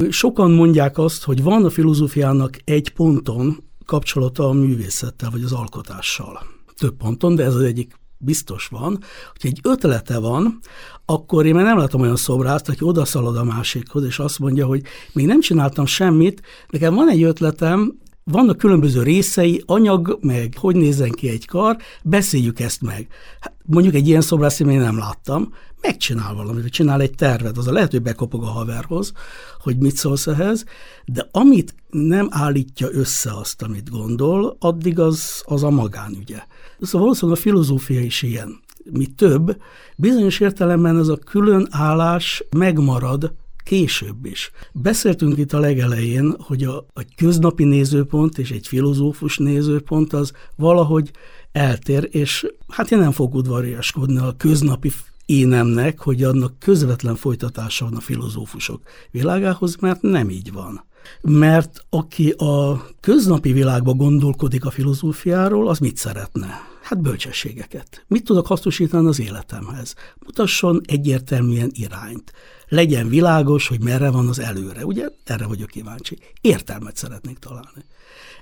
[0.09, 6.41] Sokan mondják azt, hogy van a filozófiának egy ponton kapcsolata a művészettel, vagy az alkotással.
[6.75, 8.99] Több ponton, de ez az egyik biztos van,
[9.31, 10.59] hogy egy ötlete van,
[11.05, 14.81] akkor én már nem látom olyan szobrászt, aki odaszalad a másikhoz, és azt mondja, hogy
[15.13, 21.11] még nem csináltam semmit, nekem van egy ötletem, vannak különböző részei, anyag, meg hogy nézzen
[21.11, 23.07] ki egy kar, beszéljük ezt meg.
[23.39, 25.53] Hát mondjuk egy ilyen szobrászt én még nem láttam,
[25.83, 29.11] megcsinál valamit, csinál egy tervet, az a lehet, hogy bekopog a haverhoz,
[29.59, 30.65] hogy mit szólsz ehhez,
[31.05, 36.43] de amit nem állítja össze azt, amit gondol, addig az, az a magánügye.
[36.79, 38.61] Szóval valószínűleg a filozófia is ilyen.
[38.91, 39.61] Mi több,
[39.95, 44.51] bizonyos értelemben ez a külön állás megmarad később is.
[44.71, 51.11] Beszéltünk itt a legelején, hogy a, a köznapi nézőpont és egy filozófus nézőpont az valahogy
[51.51, 54.91] eltér, és hát én nem fogok udvariaskodni a köznapi
[55.25, 58.81] énemnek, hogy annak közvetlen folytatása van a filozófusok
[59.11, 60.85] világához, mert nem így van.
[61.21, 66.71] Mert aki a köznapi világba gondolkodik a filozófiáról, az mit szeretne?
[66.81, 68.05] Hát bölcsességeket.
[68.07, 69.95] Mit tudok hasznosítani az életemhez?
[70.25, 72.31] Mutasson egyértelműen irányt.
[72.67, 74.85] Legyen világos, hogy merre van az előre.
[74.85, 76.17] Ugye erre vagyok kíváncsi.
[76.41, 77.85] Értelmet szeretnék találni.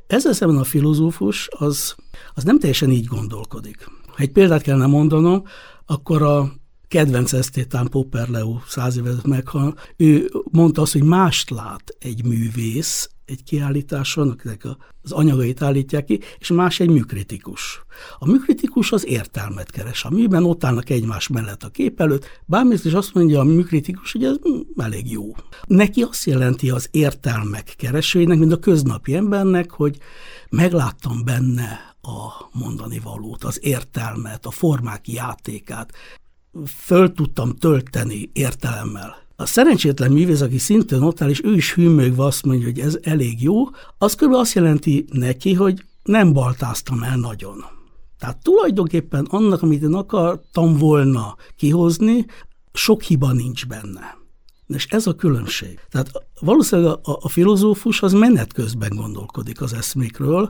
[0.08, 1.96] Ezzel szemben a filozófus az,
[2.34, 3.86] az nem teljesen így gondolkodik.
[4.08, 5.44] Ha egy példát kellene mondanom,
[5.86, 6.52] akkor a
[6.92, 13.10] kedvenc esztétán Popper Leo száz évet meghal, ő mondta azt, hogy mást lát egy művész
[13.26, 14.68] egy kiállításon, akinek
[15.02, 17.84] az anyagait állítják ki, és más egy műkritikus.
[18.20, 20.06] A műkritikus az értelmet keres.
[20.06, 24.12] A műben ott állnak egymás mellett a kép előtt, bármit is azt mondja a műkritikus,
[24.12, 24.36] hogy ez
[24.76, 25.36] elég jó.
[25.66, 29.98] Neki azt jelenti az értelmek keresőjének, mint a köznapi embernek, hogy
[30.50, 35.94] megláttam benne a mondani valót, az értelmet, a formák játékát,
[36.66, 39.16] föl tudtam tölteni értelemmel.
[39.36, 42.98] A szerencsétlen művész, aki szintén ott áll, és ő is hűmögve azt mondja, hogy ez
[43.02, 43.64] elég jó,
[43.98, 44.34] az kb.
[44.34, 47.66] azt jelenti neki, hogy nem baltáztam el nagyon.
[48.20, 52.26] Tehát tulajdonképpen annak, amit én akartam volna kihozni,
[52.74, 54.21] sok hiba nincs benne.
[54.74, 55.80] És ez a különbség.
[55.90, 60.50] Tehát valószínűleg a, a filozófus az menet közben gondolkodik az eszmékről,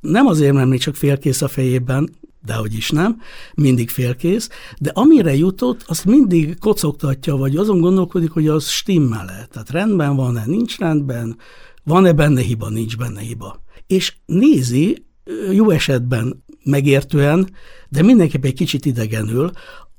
[0.00, 2.10] nem azért, mert még csak félkész a fejében,
[2.44, 3.20] de hogy is nem,
[3.54, 9.46] mindig félkész, de amire jutott, azt mindig kocogtatja, vagy azon gondolkodik, hogy az stimmel-e.
[9.50, 11.36] Tehát rendben van-e, nincs rendben,
[11.84, 13.62] van-e benne hiba, nincs benne hiba.
[13.86, 15.06] És nézi,
[15.52, 17.50] jó esetben megértően,
[17.88, 19.50] de mindenképp egy kicsit idegenül,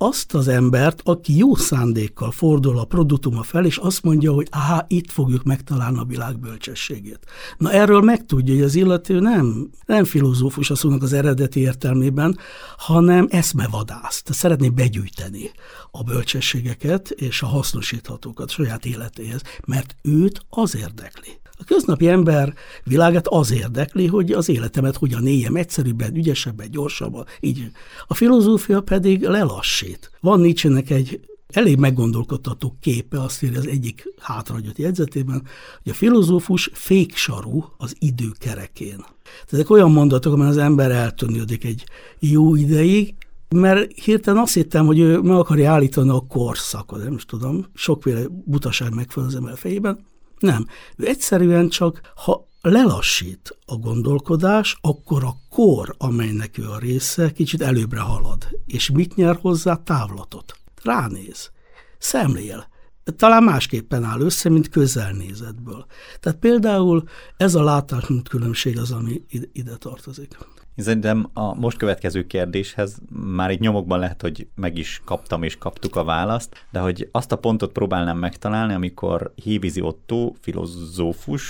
[0.01, 4.85] azt az embert, aki jó szándékkal fordul a produktuma fel, és azt mondja, hogy aha,
[4.87, 7.19] itt fogjuk megtalálni a világ bölcsességét.
[7.57, 12.37] Na erről megtudja, hogy az illető nem, nem filozófus a szónak az eredeti értelmében,
[12.77, 14.21] hanem eszmevadász.
[14.21, 15.51] Tehát szeretné begyűjteni
[15.91, 21.39] a bölcsességeket és a hasznosíthatókat saját életéhez, mert őt az érdekli.
[21.61, 27.25] A köznapi ember világát az érdekli, hogy az életemet hogyan éljem egyszerűbben, ügyesebben, gyorsabban.
[27.39, 27.71] Így.
[28.07, 30.11] A filozófia pedig lelassít.
[30.19, 35.41] Van Nietzschenek egy elég meggondolkodtató képe, azt írja az egyik hátrahagyott jegyzetében,
[35.83, 39.05] hogy a filozófus féksarú az idő kerekén.
[39.51, 41.83] Ezek olyan mondatok, amelyen az ember eltűnődik egy
[42.19, 43.15] jó ideig,
[43.55, 48.21] mert hirtelen azt hittem, hogy ő meg akarja állítani a korszakot, nem is tudom, sokféle
[48.45, 50.09] butaság megfelel az ember fejében,
[50.41, 50.67] nem.
[50.95, 57.61] Ő egyszerűen csak, ha lelassít a gondolkodás, akkor a kor, amelynek ő a része, kicsit
[57.61, 58.47] előbbre halad.
[58.65, 59.75] És mit nyer hozzá?
[59.75, 60.53] Távlatot.
[60.83, 61.51] Ránéz.
[61.97, 62.69] Szemlél.
[63.15, 65.85] Talán másképpen áll össze, mint közelnézetből.
[66.19, 67.03] Tehát például
[67.37, 69.21] ez a látásmód különbség az, ami
[69.53, 70.37] ide tartozik.
[70.75, 75.95] Szerintem a most következő kérdéshez már itt nyomokban lehet, hogy meg is kaptam és kaptuk
[75.95, 81.43] a választ, de hogy azt a pontot próbálnám megtalálni, amikor Hívizi Otto, filozófus,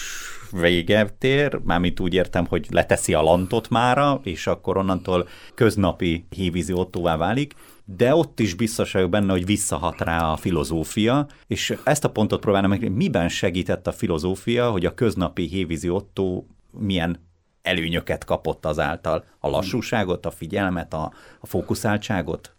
[0.51, 6.73] véget ér, mármint úgy értem, hogy leteszi a lantot mára, és akkor onnantól köznapi Hívizi
[6.73, 7.53] Ottóvá válik,
[7.85, 12.41] de ott is biztos vagyok benne, hogy visszahat rá a filozófia, és ezt a pontot
[12.41, 17.29] próbálnám meg, miben segített a filozófia, hogy a köznapi Hévízi Otto milyen
[17.61, 19.23] előnyöket kapott azáltal?
[19.39, 22.55] A lassúságot, a figyelmet, a, a fókuszáltságot?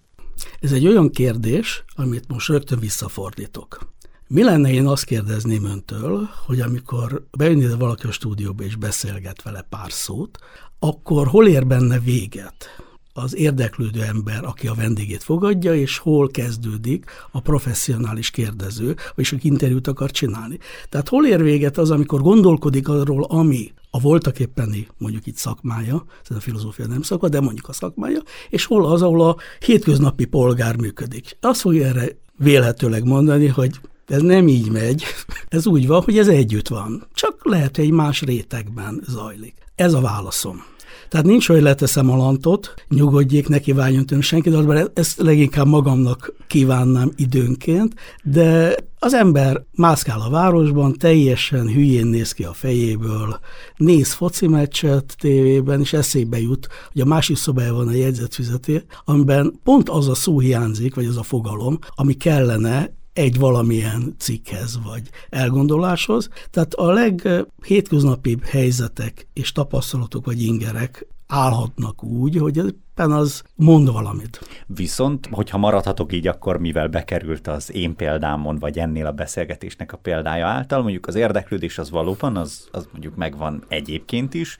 [0.60, 3.90] Ez egy olyan kérdés, amit most rögtön visszafordítok.
[4.28, 9.62] Mi lenne, én azt kérdezném öntől, hogy amikor bejön valaki a stúdióba és beszélget vele
[9.68, 10.38] pár szót,
[10.78, 12.68] akkor hol ér benne véget
[13.12, 19.46] az érdeklődő ember, aki a vendégét fogadja, és hol kezdődik a professzionális kérdező, vagyis aki
[19.46, 20.58] interjút akar csinálni.
[20.88, 26.04] Tehát hol ér véget az, amikor gondolkodik arról, ami a voltak éppeni, mondjuk itt szakmája,
[26.28, 30.24] ez a filozófia nem szakma, de mondjuk a szakmája, és hol az, ahol a hétköznapi
[30.24, 31.36] polgár működik.
[31.40, 35.04] Azt fogja erre vélhetőleg mondani, hogy ez nem így megy,
[35.48, 39.54] ez úgy van, hogy ez együtt van, csak lehet, hogy egy más rétegben zajlik.
[39.74, 40.71] Ez a válaszom.
[41.12, 46.34] Tehát nincs, hogy leteszem a lantot, nyugodjék, ne kívánjon tőlem senki, de ezt leginkább magamnak
[46.46, 53.38] kívánnám időnként, de az ember mászkál a városban, teljesen hülyén néz ki a fejéből,
[53.76, 59.60] néz foci meccset tévében, és eszébe jut, hogy a másik szobában van a jegyzetfizeté, amiben
[59.64, 65.02] pont az a szó hiányzik, vagy az a fogalom, ami kellene egy valamilyen cikkhez vagy
[65.30, 66.28] elgondoláshoz.
[66.50, 74.40] Tehát a leghétköznapibb helyzetek és tapasztalatok vagy ingerek állhatnak úgy, hogy éppen az mond valamit.
[74.66, 79.96] Viszont, hogyha maradhatok így, akkor mivel bekerült az én példámon, vagy ennél a beszélgetésnek a
[79.96, 84.56] példája által, mondjuk az érdeklődés az valóban, az, az mondjuk megvan egyébként is,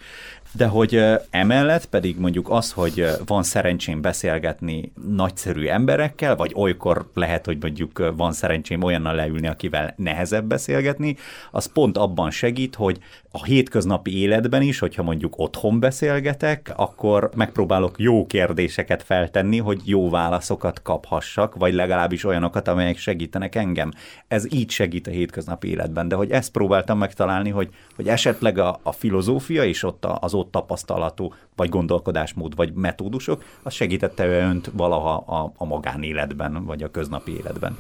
[0.55, 7.47] de hogy emellett pedig mondjuk az, hogy van szerencsém beszélgetni nagyszerű emberekkel, vagy olykor lehet,
[7.47, 11.17] hogy mondjuk van szerencsém olyannal leülni, akivel nehezebb beszélgetni,
[11.51, 12.99] az pont abban segít, hogy
[13.31, 20.11] a hétköznapi életben is, hogyha mondjuk otthon beszélgetek, akkor megpróbálok jó kérdéseket feltenni, hogy jó
[20.11, 23.91] válaszokat kaphassak, vagy legalábbis olyanokat, amelyek segítenek engem.
[24.29, 28.81] Ez így segít a hétköznapi életben, de hogy ezt próbáltam megtalálni, hogy, hogy esetleg a,
[28.83, 35.15] a filozófia és ott az ott tapasztalatú, vagy gondolkodásmód, vagy metódusok, az segítette önt valaha
[35.15, 37.77] a, a magánéletben, vagy a köznapi életben.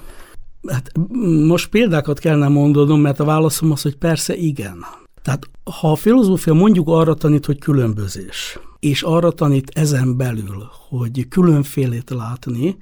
[0.68, 0.92] Hát
[1.46, 4.84] most példákat kellene mondanom, mert a válaszom az, hogy persze igen.
[5.22, 5.50] Tehát
[5.80, 12.10] ha a filozófia mondjuk arra tanít, hogy különbözés, és arra tanít ezen belül, hogy különfélét
[12.10, 12.76] látni,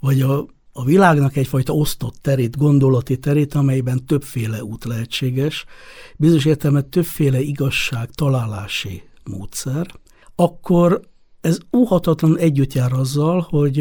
[0.00, 5.64] vagy a, a világnak egyfajta osztott terét, gondolati terét, amelyben többféle út lehetséges,
[6.16, 9.86] bizonyos értelemben többféle igazság találási módszer,
[10.36, 11.00] akkor
[11.40, 13.80] ez óhatatlan együtt jár azzal, hogy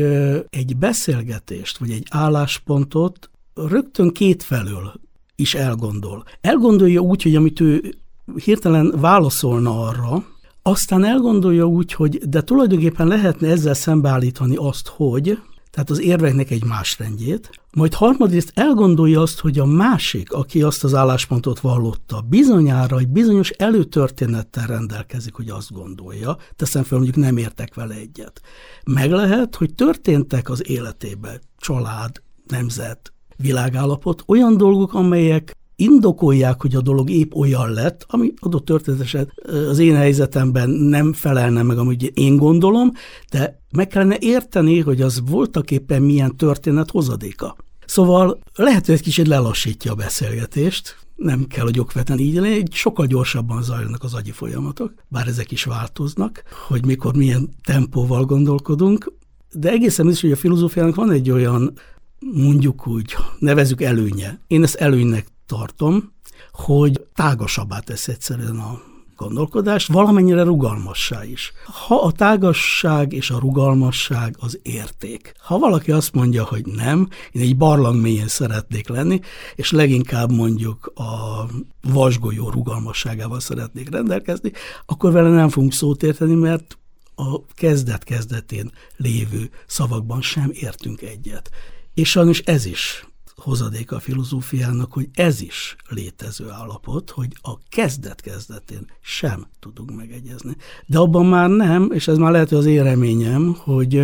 [0.50, 4.94] egy beszélgetést, vagy egy álláspontot rögtön kétfelől
[5.36, 6.24] is elgondol.
[6.42, 7.96] Elgondolja úgy, hogy amit ő
[8.44, 10.26] hirtelen válaszolna arra,
[10.62, 15.38] aztán elgondolja úgy, hogy de tulajdonképpen lehetne ezzel szembeállítani azt, hogy,
[15.72, 20.84] tehát az érveknek egy más rendjét, majd harmadrészt elgondolja azt, hogy a másik, aki azt
[20.84, 27.38] az álláspontot vallotta, bizonyára egy bizonyos előtörténettel rendelkezik, hogy azt gondolja, teszem fel, mondjuk nem
[27.38, 28.42] értek vele egyet.
[28.86, 36.82] Meg lehet, hogy történtek az életében család, nemzet, világállapot, olyan dolgok, amelyek indokolják, hogy a
[36.82, 39.32] dolog épp olyan lett, ami adott történetesen
[39.70, 42.92] az én helyzetemben nem felelne meg, amit én gondolom,
[43.32, 47.56] de meg kellene érteni, hogy az voltak éppen milyen történet hozadéka.
[47.86, 53.06] Szóval lehet, hogy egy kicsit lelassítja a beszélgetést, nem kell, hogy okvetlen így legyen, sokkal
[53.06, 59.14] gyorsabban zajlanak az agyi folyamatok, bár ezek is változnak, hogy mikor milyen tempóval gondolkodunk,
[59.54, 61.74] de egészen biztos, hogy a filozófiának van egy olyan,
[62.20, 64.40] mondjuk úgy, nevezük előnye.
[64.48, 65.28] Én ezt előnynek
[65.58, 66.12] tartom,
[66.52, 68.82] hogy tágasabbá tesz egyszerűen a
[69.16, 71.54] gondolkodást, valamennyire rugalmassá is.
[71.88, 75.34] Ha a tágasság és a rugalmasság az érték.
[75.38, 79.20] Ha valaki azt mondja, hogy nem, én egy barlang mélyen szeretnék lenni,
[79.56, 81.46] és leginkább mondjuk a
[81.82, 84.52] vasgolyó rugalmasságával szeretnék rendelkezni,
[84.86, 86.78] akkor vele nem fogunk szót érteni, mert
[87.16, 91.50] a kezdet-kezdetén lévő szavakban sem értünk egyet.
[91.94, 93.06] És sajnos ez is
[93.42, 100.56] hozadéka a filozófiának, hogy ez is létező állapot, hogy a kezdet-kezdetén sem tudunk megegyezni.
[100.86, 104.04] De abban már nem, és ez már lehet, hogy az én reményem, hogy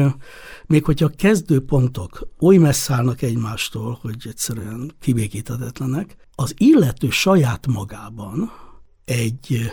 [0.66, 8.52] még hogyha a kezdőpontok oly messze egymástól, hogy egyszerűen kibékíthetetlenek, az illető saját magában
[9.06, 9.72] egy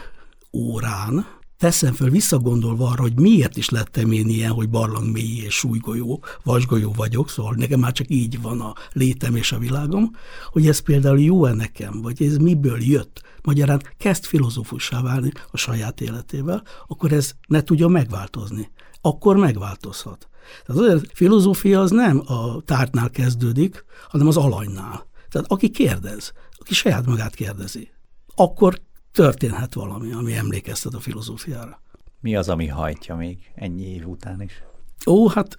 [0.52, 1.26] órán
[1.58, 6.24] teszem föl visszagondolva arra, hogy miért is lettem én ilyen, hogy barlang mély és súlygolyó,
[6.42, 10.10] vasgolyó vagyok, szóval nekem már csak így van a létem és a világom,
[10.50, 16.00] hogy ez például jó-e nekem, vagy ez miből jött, magyarán kezd filozófussá válni a saját
[16.00, 18.70] életével, akkor ez ne tudja megváltozni.
[19.00, 20.28] Akkor megváltozhat.
[20.66, 25.06] Tehát azért filozófia az nem a tártnál kezdődik, hanem az alanynál.
[25.30, 27.88] Tehát aki kérdez, aki saját magát kérdezi,
[28.34, 28.80] akkor
[29.14, 31.80] történhet valami, ami emlékeztet a filozófiára.
[32.20, 34.62] Mi az, ami hajtja még ennyi év után is?
[35.06, 35.58] Ó, hát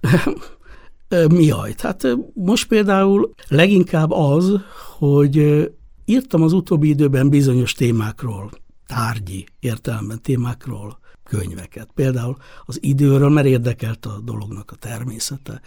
[1.28, 1.80] mi hajt?
[1.80, 4.60] Hát most például leginkább az,
[4.98, 5.66] hogy
[6.04, 8.50] írtam az utóbbi időben bizonyos témákról,
[8.86, 10.98] tárgyi értelemben témákról
[11.28, 11.88] könyveket.
[11.94, 15.60] Például az időről, mert érdekelt a dolognak a természete.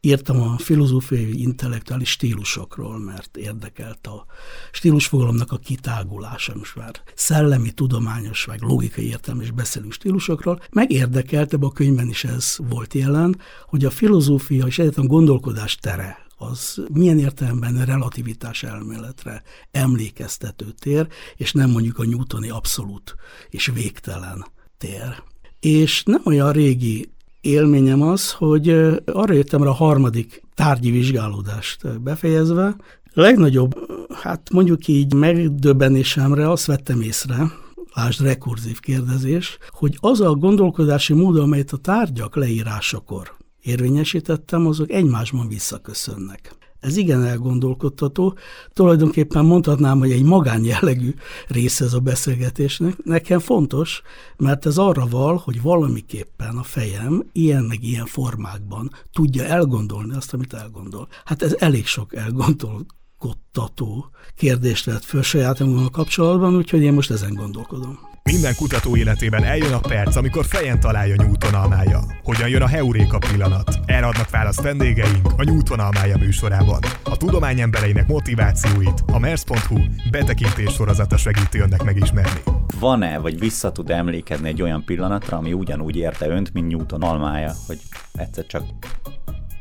[0.00, 4.26] Írtam a filozófiai intellektuális stílusokról, mert érdekelt a
[4.72, 11.68] stílusfogalomnak a kitágulása, most már szellemi, tudományos, vagy logikai értelmes beszélő stílusokról, meg érdekelt, ebben
[11.68, 17.18] a könyvben is ez volt jelen, hogy a filozófia és egyetlen gondolkodás tere az milyen
[17.18, 23.14] értelemben relativitás elméletre emlékeztető tér, és nem mondjuk a newtoni abszolút
[23.50, 24.46] és végtelen
[24.78, 25.22] tér.
[25.60, 27.10] És nem olyan régi
[27.40, 28.68] élményem az, hogy
[29.04, 32.76] arra jöttem rá a harmadik tárgyi vizsgálódást befejezve,
[33.12, 33.74] legnagyobb,
[34.14, 37.52] hát mondjuk így megdöbbenésemre azt vettem észre,
[37.94, 45.48] lásd rekurzív kérdezés, hogy az a gondolkodási mód, amelyet a tárgyak leírásakor érvényesítettem, azok egymásban
[45.48, 46.54] visszaköszönnek.
[46.86, 48.36] Ez igen elgondolkodtató.
[48.72, 51.14] Tulajdonképpen mondhatnám, hogy egy magánjellegű
[51.48, 53.04] része ez a beszélgetésnek.
[53.04, 54.02] Nekem fontos,
[54.36, 60.34] mert ez arra val, hogy valamiképpen a fejem ilyen meg ilyen formákban tudja elgondolni azt,
[60.34, 61.08] amit elgondol.
[61.24, 67.98] Hát ez elég sok elgondolkodtató kérdést vett föl sajátommal kapcsolatban, úgyhogy én most ezen gondolkodom.
[68.32, 72.00] Minden kutató életében eljön a perc, amikor fejen találja Newton almája.
[72.22, 73.78] Hogyan jön a heuréka pillanat?
[73.84, 76.80] Erre adnak választ vendégeink a Newton almája műsorában.
[77.04, 79.78] A tudomány embereinek motivációit a mers.hu
[80.10, 82.40] betekintés sorozata segíti önnek megismerni.
[82.80, 87.52] Van-e, vagy vissza tud emlékezni egy olyan pillanatra, ami ugyanúgy érte önt, mint Newton almája,
[87.66, 87.78] hogy
[88.14, 88.62] egyszer csak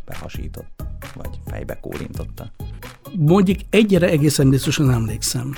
[0.05, 0.84] behasított,
[1.16, 2.51] vagy fejbe kólintotta?
[3.18, 5.55] Mondjuk egyre egészen biztosan emlékszem.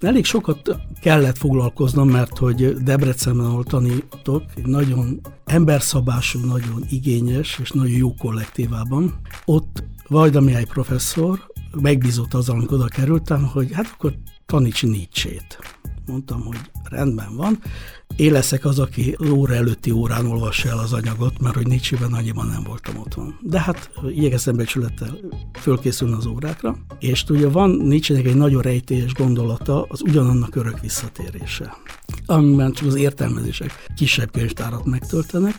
[0.00, 7.70] Elég sokat kellett foglalkoznom, mert hogy Debrecenben, ahol tanítok, egy nagyon emberszabású, nagyon igényes és
[7.70, 14.14] nagyon jó kollektívában, ott Vajda professzor megbízott azzal, amikor oda kerültem, hogy hát akkor
[14.46, 15.58] taníts Nietzsét.
[16.10, 17.58] Mondtam, hogy rendben van,
[18.16, 22.46] én leszek az, aki óra előtti órán olvassa el az anyagot, mert hogy Nietzsében annyiban
[22.46, 23.38] nem voltam otthon.
[23.40, 25.18] De hát igyekeztem becsülettel
[25.60, 31.76] fölkészülni az órákra, és ugye van Nietzsének egy nagyon rejtélyes gondolata, az ugyanannak örök visszatérése,
[32.26, 35.54] amiben csak az értelmezések kisebb könyvtárat megtöltenek,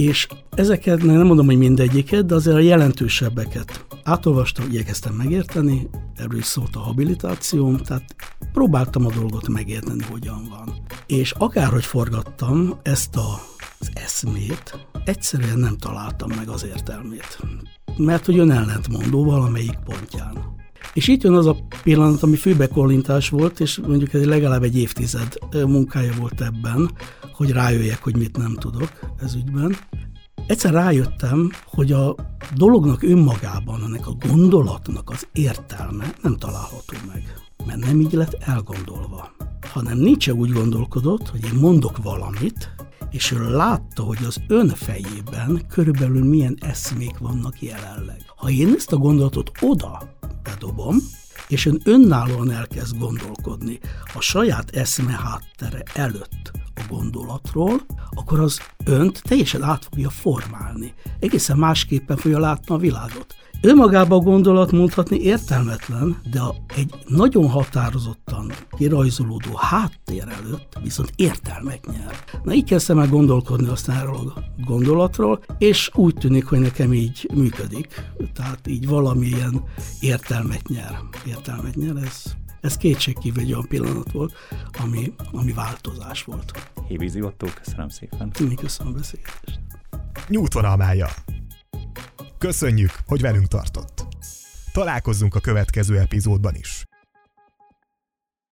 [0.00, 6.44] és ezeket nem mondom, hogy mindegyiket, de azért a jelentősebbeket átolvastam, igyekeztem megérteni, erről is
[6.44, 8.14] szólt a habilitációm, tehát
[8.52, 10.74] próbáltam a dolgot megérteni, hogyan van.
[11.06, 13.40] És akárhogy forgattam ezt a,
[13.78, 17.38] az eszmét, egyszerűen nem találtam meg az értelmét.
[17.96, 20.58] Mert hogy ön ellentmondó valamelyik pontján.
[20.94, 25.38] És itt jön az a pillanat, ami főbekollintás volt, és mondjuk ez legalább egy évtized
[25.52, 26.90] munkája volt ebben,
[27.32, 28.90] hogy rájöjjek, hogy mit nem tudok
[29.22, 29.76] ez ügyben.
[30.46, 32.14] Egyszer rájöttem, hogy a
[32.54, 37.34] dolognak önmagában, ennek a gondolatnak az értelme nem található meg,
[37.66, 39.30] mert nem így lett elgondolva,
[39.72, 42.70] hanem Nietzsche úgy gondolkodott, hogy én mondok valamit,
[43.10, 48.24] és ő látta, hogy az ön fejében körülbelül milyen eszmék vannak jelenleg.
[48.36, 50.02] Ha én ezt a gondolatot oda
[50.42, 50.96] bedobom,
[51.48, 53.78] és ön önállóan elkezd gondolkodni
[54.14, 60.94] a saját eszme háttere előtt a gondolatról, akkor az önt teljesen át fogja formálni.
[61.20, 63.34] Egészen másképpen fogja látni a világot.
[63.62, 66.40] Önmagában a gondolat mondhatni értelmetlen, de
[66.76, 72.14] egy nagyon határozottan kirajzolódó háttér előtt viszont értelmek nyer.
[72.42, 77.30] Na így kezdtem el gondolkodni aztán erről a gondolatról, és úgy tűnik, hogy nekem így
[77.34, 78.02] működik.
[78.34, 79.62] Tehát így valamilyen
[80.00, 80.98] értelmet nyer.
[81.26, 82.22] Értelmet nyer, ez,
[82.60, 84.32] ez kétségkívül egy olyan pillanat volt,
[84.82, 86.52] ami, ami változás volt.
[86.88, 88.30] Hévízi Otto, köszönöm szépen.
[88.48, 89.60] Mi köszönöm a beszélgetést.
[90.54, 91.08] Almája.
[92.40, 94.06] Köszönjük, hogy velünk tartott.
[94.72, 96.84] Találkozzunk a következő epizódban is.